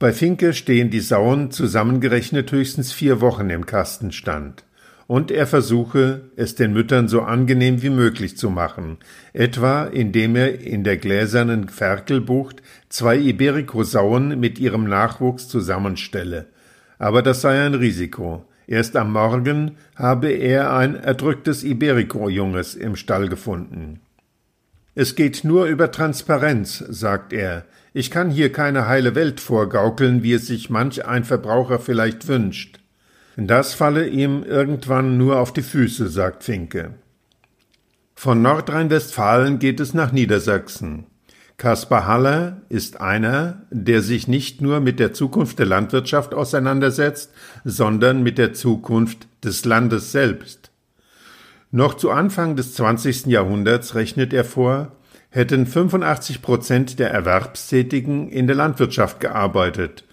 Bei 0.00 0.12
Finke 0.12 0.54
stehen 0.54 0.90
die 0.90 1.00
Sauen 1.00 1.50
zusammengerechnet 1.50 2.50
höchstens 2.50 2.92
vier 2.92 3.20
Wochen 3.20 3.50
im 3.50 3.66
Kastenstand. 3.66 4.64
Und 5.06 5.30
er 5.30 5.46
versuche, 5.46 6.22
es 6.36 6.54
den 6.54 6.72
Müttern 6.72 7.08
so 7.08 7.22
angenehm 7.22 7.82
wie 7.82 7.90
möglich 7.90 8.36
zu 8.36 8.48
machen, 8.48 8.98
etwa 9.32 9.84
indem 9.84 10.36
er 10.36 10.60
in 10.60 10.84
der 10.84 10.96
gläsernen 10.96 11.68
Ferkelbucht 11.68 12.62
zwei 12.88 13.18
Iberico-Sauen 13.18 14.38
mit 14.38 14.58
ihrem 14.58 14.84
Nachwuchs 14.84 15.48
zusammenstelle. 15.48 16.46
Aber 16.98 17.22
das 17.22 17.40
sei 17.40 17.60
ein 17.60 17.74
Risiko. 17.74 18.46
Erst 18.70 18.94
am 18.94 19.10
Morgen 19.10 19.78
habe 19.96 20.30
er 20.30 20.72
ein 20.72 20.94
erdrücktes 20.94 21.64
Iberico-Junges 21.64 22.76
im 22.76 22.94
Stall 22.94 23.28
gefunden. 23.28 23.98
Es 24.94 25.16
geht 25.16 25.42
nur 25.42 25.66
über 25.66 25.90
Transparenz, 25.90 26.78
sagt 26.88 27.32
er. 27.32 27.64
Ich 27.94 28.12
kann 28.12 28.30
hier 28.30 28.52
keine 28.52 28.86
heile 28.86 29.16
Welt 29.16 29.40
vorgaukeln, 29.40 30.22
wie 30.22 30.34
es 30.34 30.46
sich 30.46 30.70
manch 30.70 31.04
ein 31.04 31.24
Verbraucher 31.24 31.80
vielleicht 31.80 32.28
wünscht. 32.28 32.78
Das 33.36 33.74
falle 33.74 34.06
ihm 34.06 34.44
irgendwann 34.44 35.18
nur 35.18 35.40
auf 35.40 35.52
die 35.52 35.62
Füße, 35.62 36.08
sagt 36.08 36.44
Finke. 36.44 36.94
Von 38.14 38.40
Nordrhein-Westfalen 38.40 39.58
geht 39.58 39.80
es 39.80 39.94
nach 39.94 40.12
Niedersachsen. 40.12 41.06
Kaspar 41.60 42.06
Haller 42.06 42.62
ist 42.70 43.02
einer, 43.02 43.60
der 43.70 44.00
sich 44.00 44.26
nicht 44.26 44.62
nur 44.62 44.80
mit 44.80 44.98
der 44.98 45.12
Zukunft 45.12 45.58
der 45.58 45.66
Landwirtschaft 45.66 46.32
auseinandersetzt, 46.32 47.34
sondern 47.66 48.22
mit 48.22 48.38
der 48.38 48.54
Zukunft 48.54 49.28
des 49.44 49.66
Landes 49.66 50.10
selbst. 50.10 50.70
Noch 51.70 51.92
zu 51.92 52.12
Anfang 52.12 52.56
des 52.56 52.72
20. 52.76 53.26
Jahrhunderts 53.26 53.94
rechnet 53.94 54.32
er 54.32 54.46
vor, 54.46 54.92
hätten 55.28 55.66
85 55.66 56.40
Prozent 56.40 56.98
der 56.98 57.10
Erwerbstätigen 57.10 58.30
in 58.30 58.46
der 58.46 58.56
Landwirtschaft 58.56 59.20
gearbeitet. 59.20 60.04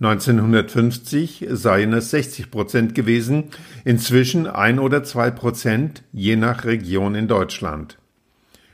1950 0.00 1.46
seien 1.52 1.92
es 1.92 2.10
60 2.10 2.50
Prozent 2.50 2.96
gewesen, 2.96 3.50
inzwischen 3.84 4.48
ein 4.48 4.80
oder 4.80 5.04
zwei 5.04 5.30
Prozent 5.30 6.02
je 6.12 6.34
nach 6.34 6.64
Region 6.64 7.14
in 7.14 7.28
Deutschland. 7.28 7.96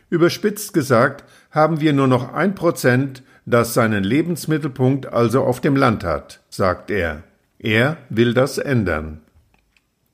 Überspitzt 0.09 0.73
gesagt 0.75 1.25
haben 1.53 1.81
wir 1.81 1.93
nur 1.93 2.09
noch 2.09 2.33
ein 2.33 2.55
Prozent, 2.55 3.23
das 3.47 3.75
seinen 3.75 4.03
Lebensmittelpunkt 4.03 5.07
also 5.07 5.45
auf 5.45 5.61
dem 5.61 5.77
Land 5.77 6.03
hat, 6.03 6.41
sagt 6.49 6.91
er. 6.91 7.23
Er 7.59 7.99
will 8.09 8.35
das 8.35 8.59
ändern. 8.59 9.21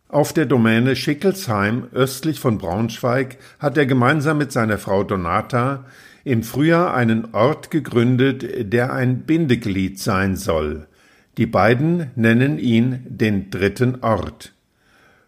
Auf 0.09 0.33
der 0.33 0.47
Domäne 0.47 0.97
Schickelsheim 0.97 1.89
östlich 1.93 2.41
von 2.41 2.59
Braunschweig 2.59 3.39
hat 3.59 3.77
er 3.77 3.87
gemeinsam 3.87 4.39
mit 4.39 4.53
seiner 4.53 4.79
Frau 4.79 5.05
Donata 5.05 5.85
im 6.25 6.43
Frühjahr 6.43 6.95
einen 6.95 7.35
Ort 7.35 7.71
gegründet, 7.71 8.73
der 8.73 8.93
ein 8.93 9.21
Bindeglied 9.21 9.99
sein 9.99 10.37
soll. 10.37 10.87
Die 11.37 11.47
beiden 11.47 12.11
nennen 12.17 12.59
ihn 12.59 13.01
den 13.07 13.51
dritten 13.51 13.99
Ort. 14.01 14.53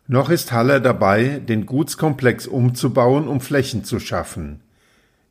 Noch 0.09 0.29
ist 0.29 0.51
Haller 0.51 0.81
dabei, 0.81 1.41
den 1.47 1.67
Gutskomplex 1.67 2.47
umzubauen, 2.47 3.29
um 3.29 3.41
Flächen 3.41 3.85
zu 3.85 4.01
schaffen. 4.01 4.61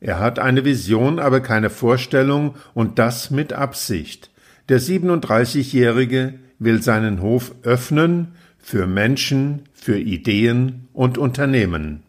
Er 0.00 0.18
hat 0.18 0.38
eine 0.38 0.64
Vision, 0.64 1.18
aber 1.18 1.40
keine 1.40 1.68
Vorstellung 1.68 2.54
und 2.72 2.98
das 2.98 3.30
mit 3.30 3.52
Absicht. 3.52 4.30
Der 4.70 4.80
37-Jährige 4.80 6.34
will 6.58 6.82
seinen 6.82 7.20
Hof 7.20 7.52
öffnen 7.62 8.34
für 8.58 8.86
Menschen, 8.86 9.62
für 9.72 9.98
Ideen 9.98 10.88
und 10.92 11.18
Unternehmen. 11.18 12.02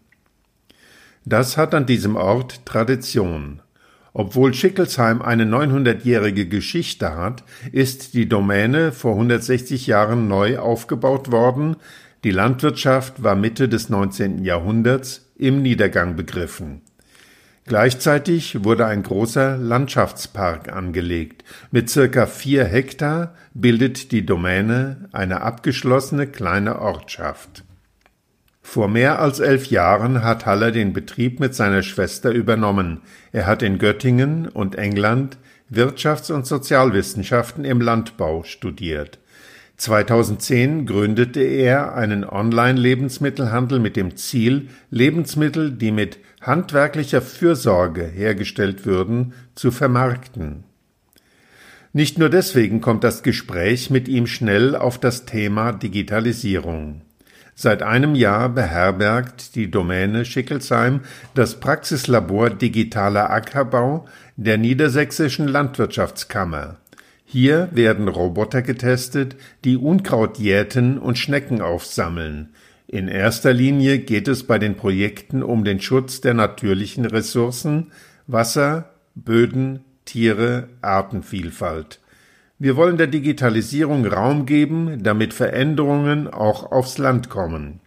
Das 1.26 1.58
hat 1.58 1.74
an 1.74 1.86
diesem 1.86 2.16
Ort 2.16 2.66
Tradition. 2.66 3.62
Obwohl 4.14 4.54
Schickelsheim 4.54 5.22
eine 5.22 5.46
900-jährige 5.46 6.48
Geschichte 6.48 7.16
hat, 7.16 7.44
ist 7.72 8.14
die 8.14 8.28
Domäne 8.28 8.92
vor 8.92 9.14
160 9.14 9.88
Jahren 9.88 10.28
neu 10.28 10.60
aufgebaut 10.60 11.32
worden. 11.32 11.78
Die 12.24 12.32
Landwirtschaft 12.32 13.24
war 13.24 13.36
Mitte 13.36 13.70
des 13.70 13.90
19. 13.90 14.44
Jahrhunderts 14.44 15.32
im 15.38 15.62
Niedergang 15.62 16.16
begriffen. 16.16 16.82
Gleichzeitig 17.66 18.64
wurde 18.64 18.88
ein 18.88 19.04
großer 19.04 19.58
Landschaftspark 19.58 20.72
angelegt. 20.74 21.44
Mit 21.70 21.90
circa 21.90 22.26
vier 22.26 22.66
Hektar 22.66 23.36
bildet 23.54 24.12
die 24.12 24.26
Domäne 24.26 25.10
eine 25.12 25.42
abgeschlossene 25.42 26.28
kleine 26.28 26.80
Ortschaft. 26.80 27.64
Vor 28.64 28.88
mehr 28.88 29.20
als 29.20 29.40
elf 29.40 29.68
Jahren 29.68 30.24
hat 30.24 30.46
Haller 30.46 30.72
den 30.72 30.94
Betrieb 30.94 31.40
mit 31.40 31.56
seiner 31.56 31.84
Schwester 31.84 32.32
übernommen. 32.32 33.02
Er 33.32 33.46
hat 33.46 33.64
in 33.64 33.78
Göttingen 33.80 34.48
und 34.48 34.76
England 34.76 35.38
Wirtschafts- 35.72 36.32
und 36.32 36.46
Sozialwissenschaften 36.46 37.64
im 37.64 37.80
Landbau 37.80 38.44
studiert. 38.44 39.20
2010 39.78 40.86
gründete 40.86 41.42
er 41.42 41.96
einen 41.96 42.24
Online-Lebensmittelhandel 42.24 43.80
mit 43.80 43.96
dem 43.96 44.16
Ziel, 44.16 44.68
Lebensmittel, 44.92 45.72
die 45.72 45.92
mit 45.92 46.20
handwerklicher 46.42 47.22
Fürsorge 47.22 48.04
hergestellt 48.04 48.86
würden, 48.86 49.34
zu 49.56 49.72
vermarkten. 49.72 50.64
Nicht 51.94 52.18
nur 52.18 52.30
deswegen 52.30 52.82
kommt 52.82 53.04
das 53.04 53.22
Gespräch 53.22 53.90
mit 53.90 54.08
ihm 54.08 54.26
schnell 54.26 54.76
auf 54.76 54.98
das 54.98 55.26
Thema 55.26 55.72
Digitalisierung. 55.72 57.02
Seit 57.54 57.84
einem 57.84 58.16
Jahr 58.16 58.50
beherbergt 58.50 59.56
die 59.56 59.70
Domäne 59.70 60.26
Schickelsheim 60.26 61.02
das 61.36 61.60
Praxislabor 61.60 62.50
Digitaler 62.50 63.30
Ackerbau 63.30 64.08
der 64.38 64.58
Niedersächsischen 64.58 65.48
Landwirtschaftskammer. 65.48 66.78
Hier 67.26 67.70
werden 67.72 68.08
Roboter 68.08 68.62
getestet, 68.62 69.36
die 69.64 69.78
Unkraut 69.78 70.38
jäten 70.40 70.98
und 70.98 71.18
Schnecken 71.18 71.62
aufsammeln. 71.62 72.50
In 72.94 73.08
erster 73.08 73.54
Linie 73.54 74.00
geht 74.00 74.28
es 74.28 74.44
bei 74.44 74.60
den 74.60 74.76
Projekten 74.76 75.44
um 75.44 75.64
den 75.64 75.80
Schutz 75.80 76.20
der 76.20 76.34
natürlichen 76.34 77.06
Ressourcen 77.06 77.94
Wasser, 78.28 78.90
Böden, 79.16 79.86
Tiere, 80.04 80.68
Artenvielfalt. 80.82 82.02
Wir 82.60 82.76
wollen 82.76 82.98
der 82.98 83.08
Digitalisierung 83.08 84.06
Raum 84.06 84.46
geben, 84.46 85.02
damit 85.04 85.34
Veränderungen 85.34 86.28
auch 86.28 86.74
aufs 86.74 86.98
Land 86.98 87.30
kommen. 87.30 87.80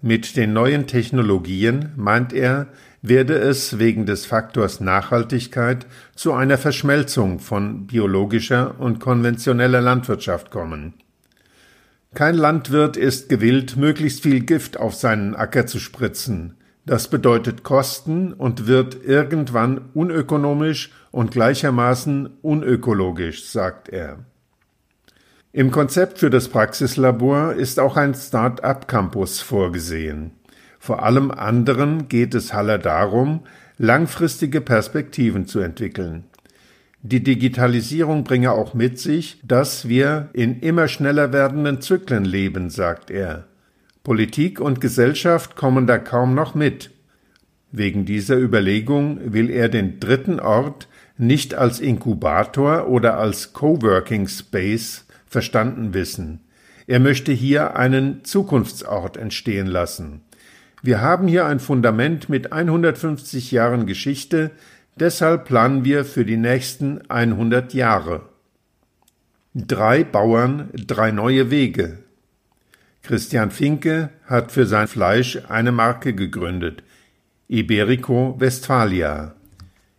Mit 0.00 0.36
den 0.36 0.52
neuen 0.52 0.86
Technologien, 0.86 1.88
meint 1.96 2.32
er, 2.32 2.68
werde 3.02 3.34
es 3.34 3.80
wegen 3.80 4.06
des 4.06 4.26
Faktors 4.26 4.78
Nachhaltigkeit 4.78 5.86
zu 6.14 6.34
einer 6.34 6.56
Verschmelzung 6.56 7.40
von 7.40 7.88
biologischer 7.88 8.76
und 8.78 9.00
konventioneller 9.00 9.80
Landwirtschaft 9.80 10.52
kommen. 10.52 10.94
Kein 12.18 12.34
Landwirt 12.34 12.96
ist 12.96 13.28
gewillt, 13.28 13.76
möglichst 13.76 14.24
viel 14.24 14.40
Gift 14.40 14.76
auf 14.76 14.96
seinen 14.96 15.36
Acker 15.36 15.66
zu 15.66 15.78
spritzen. 15.78 16.54
Das 16.84 17.06
bedeutet 17.06 17.62
Kosten 17.62 18.32
und 18.32 18.66
wird 18.66 19.04
irgendwann 19.04 19.82
unökonomisch 19.94 20.90
und 21.12 21.30
gleichermaßen 21.30 22.28
unökologisch, 22.42 23.44
sagt 23.44 23.88
er. 23.88 24.18
Im 25.52 25.70
Konzept 25.70 26.18
für 26.18 26.28
das 26.28 26.48
Praxislabor 26.48 27.52
ist 27.52 27.78
auch 27.78 27.96
ein 27.96 28.14
Start-up-Campus 28.14 29.40
vorgesehen. 29.40 30.32
Vor 30.80 31.04
allem 31.04 31.30
anderen 31.30 32.08
geht 32.08 32.34
es 32.34 32.52
Haller 32.52 32.78
darum, 32.78 33.44
langfristige 33.76 34.60
Perspektiven 34.60 35.46
zu 35.46 35.60
entwickeln. 35.60 36.24
Die 37.02 37.22
Digitalisierung 37.22 38.24
bringe 38.24 38.52
auch 38.52 38.74
mit 38.74 38.98
sich, 38.98 39.40
dass 39.46 39.88
wir 39.88 40.30
in 40.32 40.60
immer 40.60 40.88
schneller 40.88 41.32
werdenden 41.32 41.80
Zyklen 41.80 42.24
leben, 42.24 42.70
sagt 42.70 43.10
er. 43.10 43.44
Politik 44.02 44.60
und 44.60 44.80
Gesellschaft 44.80 45.54
kommen 45.54 45.86
da 45.86 45.98
kaum 45.98 46.34
noch 46.34 46.54
mit. 46.54 46.90
Wegen 47.70 48.04
dieser 48.04 48.36
Überlegung 48.36 49.32
will 49.32 49.50
er 49.50 49.68
den 49.68 50.00
dritten 50.00 50.40
Ort 50.40 50.88
nicht 51.18 51.54
als 51.54 51.80
Inkubator 51.80 52.88
oder 52.88 53.18
als 53.18 53.52
Coworking 53.52 54.26
Space 54.26 55.04
verstanden 55.26 55.94
wissen. 55.94 56.40
Er 56.86 57.00
möchte 57.00 57.32
hier 57.32 57.76
einen 57.76 58.24
Zukunftsort 58.24 59.16
entstehen 59.18 59.66
lassen. 59.66 60.22
Wir 60.82 61.00
haben 61.00 61.28
hier 61.28 61.44
ein 61.44 61.60
Fundament 61.60 62.28
mit 62.28 62.52
150 62.52 63.50
Jahren 63.50 63.86
Geschichte, 63.86 64.52
deshalb 65.00 65.44
planen 65.44 65.84
wir 65.84 66.04
für 66.04 66.24
die 66.24 66.36
nächsten 66.36 67.08
100 67.10 67.74
Jahre. 67.74 68.22
Drei 69.54 70.04
Bauern, 70.04 70.68
drei 70.74 71.10
neue 71.10 71.50
Wege. 71.50 71.98
Christian 73.02 73.50
Finke 73.50 74.10
hat 74.26 74.52
für 74.52 74.66
sein 74.66 74.88
Fleisch 74.88 75.38
eine 75.48 75.72
Marke 75.72 76.14
gegründet, 76.14 76.82
Iberico 77.48 78.36
Westphalia. 78.38 79.34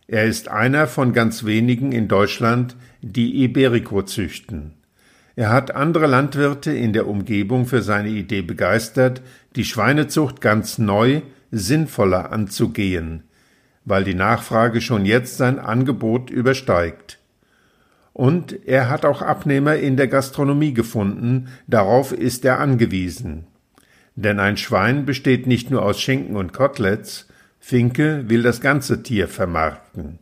Er 0.06 0.24
ist 0.24 0.48
einer 0.48 0.86
von 0.86 1.12
ganz 1.12 1.44
wenigen 1.44 1.92
in 1.92 2.08
Deutschland, 2.08 2.76
die 3.00 3.42
Iberico 3.44 4.02
züchten. 4.02 4.74
Er 5.36 5.50
hat 5.50 5.74
andere 5.74 6.06
Landwirte 6.06 6.72
in 6.72 6.92
der 6.92 7.06
Umgebung 7.06 7.66
für 7.66 7.82
seine 7.82 8.10
Idee 8.10 8.42
begeistert, 8.42 9.22
die 9.56 9.64
Schweinezucht 9.64 10.40
ganz 10.40 10.78
neu, 10.78 11.22
sinnvoller 11.50 12.32
anzugehen, 12.32 13.24
weil 13.90 14.04
die 14.04 14.14
Nachfrage 14.14 14.80
schon 14.80 15.04
jetzt 15.04 15.36
sein 15.36 15.58
Angebot 15.58 16.30
übersteigt. 16.30 17.18
Und 18.14 18.66
er 18.66 18.88
hat 18.88 19.04
auch 19.04 19.20
Abnehmer 19.20 19.76
in 19.76 19.96
der 19.96 20.08
Gastronomie 20.08 20.72
gefunden, 20.72 21.48
darauf 21.66 22.12
ist 22.12 22.44
er 22.44 22.60
angewiesen. 22.60 23.46
Denn 24.14 24.38
ein 24.38 24.56
Schwein 24.56 25.04
besteht 25.04 25.46
nicht 25.46 25.70
nur 25.70 25.82
aus 25.82 26.00
Schinken 26.00 26.36
und 26.36 26.52
Koteletts, 26.52 27.26
Finke 27.58 28.28
will 28.28 28.42
das 28.42 28.60
ganze 28.60 29.02
Tier 29.02 29.28
vermarkten. 29.28 30.18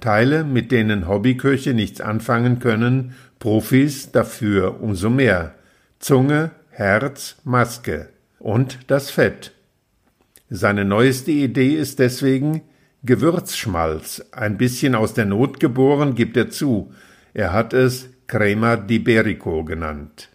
Teile, 0.00 0.44
mit 0.44 0.70
denen 0.72 1.08
Hobbyköche 1.08 1.74
nichts 1.74 2.00
anfangen 2.00 2.60
können, 2.60 3.14
Profis 3.40 4.12
dafür 4.12 4.80
umso 4.80 5.10
mehr. 5.10 5.54
Zunge, 5.98 6.52
Herz, 6.70 7.36
Maske 7.44 8.10
und 8.38 8.78
das 8.86 9.10
Fett. 9.10 9.52
Seine 10.50 10.84
neueste 10.84 11.32
Idee 11.32 11.74
ist 11.74 11.98
deswegen 11.98 12.62
Gewürzschmalz, 13.04 14.24
ein 14.32 14.56
bisschen 14.56 14.96
aus 14.96 15.14
der 15.14 15.24
Not 15.24 15.60
geboren, 15.60 16.16
gibt 16.16 16.36
er 16.36 16.50
zu. 16.50 16.92
Er 17.32 17.52
hat 17.52 17.72
es 17.72 18.08
Crema 18.26 18.76
di 18.76 18.98
Berico 18.98 19.64
genannt. 19.64 20.30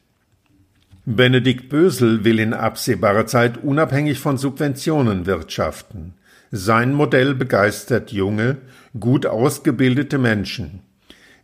Benedikt 1.06 1.68
Bösel 1.68 2.24
will 2.24 2.40
in 2.40 2.54
absehbarer 2.54 3.26
Zeit 3.26 3.62
unabhängig 3.62 4.20
von 4.20 4.38
Subventionen 4.38 5.26
wirtschaften. 5.26 6.14
Sein 6.52 6.94
Modell 6.94 7.36
begeistert 7.36 8.14
junge, 8.14 8.58
gut 8.98 9.26
ausgebildete 9.26 10.18
Menschen. 10.18 10.80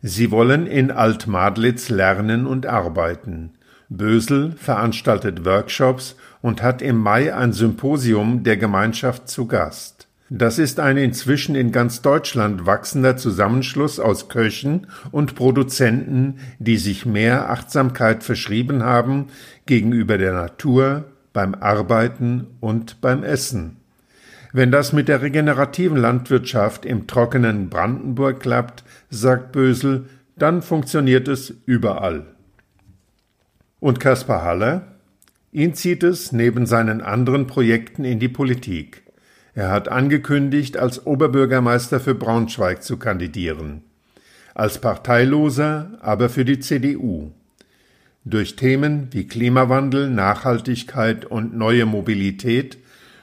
Sie 0.00 0.30
wollen 0.30 0.66
in 0.66 0.90
Altmadlitz 0.90 1.90
lernen 1.90 2.46
und 2.46 2.64
arbeiten. 2.64 3.50
Bösel 3.90 4.52
veranstaltet 4.52 5.44
Workshops 5.44 6.16
und 6.40 6.62
hat 6.62 6.80
im 6.80 6.96
Mai 6.96 7.34
ein 7.34 7.52
Symposium 7.52 8.42
der 8.42 8.56
Gemeinschaft 8.56 9.28
zu 9.28 9.46
Gast. 9.46 9.99
Das 10.32 10.60
ist 10.60 10.78
ein 10.78 10.96
inzwischen 10.96 11.56
in 11.56 11.72
ganz 11.72 12.02
Deutschland 12.02 12.64
wachsender 12.64 13.16
Zusammenschluss 13.16 13.98
aus 13.98 14.28
Köchen 14.28 14.86
und 15.10 15.34
Produzenten, 15.34 16.36
die 16.60 16.76
sich 16.76 17.04
mehr 17.04 17.50
Achtsamkeit 17.50 18.22
verschrieben 18.22 18.84
haben 18.84 19.26
gegenüber 19.66 20.18
der 20.18 20.32
Natur, 20.32 21.06
beim 21.32 21.56
Arbeiten 21.56 22.46
und 22.60 23.00
beim 23.00 23.24
Essen. 23.24 23.78
Wenn 24.52 24.70
das 24.70 24.92
mit 24.92 25.08
der 25.08 25.20
regenerativen 25.20 25.96
Landwirtschaft 25.96 26.84
im 26.84 27.08
trockenen 27.08 27.68
Brandenburg 27.68 28.38
klappt, 28.38 28.84
sagt 29.08 29.50
Bösel, 29.50 30.06
dann 30.36 30.62
funktioniert 30.62 31.26
es 31.26 31.54
überall. 31.66 32.26
Und 33.80 33.98
Kaspar 33.98 34.42
Haller? 34.42 34.86
Ihn 35.50 35.74
zieht 35.74 36.04
es 36.04 36.30
neben 36.30 36.66
seinen 36.66 37.00
anderen 37.00 37.48
Projekten 37.48 38.04
in 38.04 38.20
die 38.20 38.28
Politik. 38.28 39.02
Er 39.54 39.70
hat 39.70 39.88
angekündigt, 39.88 40.76
als 40.76 41.06
Oberbürgermeister 41.06 42.00
für 42.00 42.14
Braunschweig 42.14 42.82
zu 42.82 42.96
kandidieren. 42.98 43.82
Als 44.54 44.80
Parteiloser, 44.80 45.98
aber 46.00 46.28
für 46.28 46.44
die 46.44 46.60
CDU. 46.60 47.32
Durch 48.24 48.56
Themen 48.56 49.08
wie 49.12 49.26
Klimawandel, 49.26 50.10
Nachhaltigkeit 50.10 51.24
und 51.24 51.56
neue 51.56 51.86
Mobilität 51.86 52.78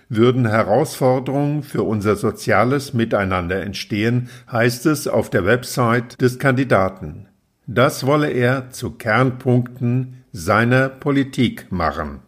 würden 0.10 0.48
Herausforderungen 0.48 1.64
für 1.64 1.84
unser 1.84 2.16
soziales 2.16 2.94
Miteinander 2.94 3.62
entstehen, 3.62 4.30
heißt 4.52 4.86
es 4.86 5.08
auf 5.08 5.30
der 5.30 5.46
Website 5.46 6.20
des 6.22 6.40
Kandidaten. 6.40 7.28
Das 7.68 8.06
wolle 8.06 8.30
er 8.30 8.70
zu 8.70 8.92
Kernpunkten 8.92 10.24
seiner 10.32 10.88
Politik 10.90 11.72
machen. 11.72 12.22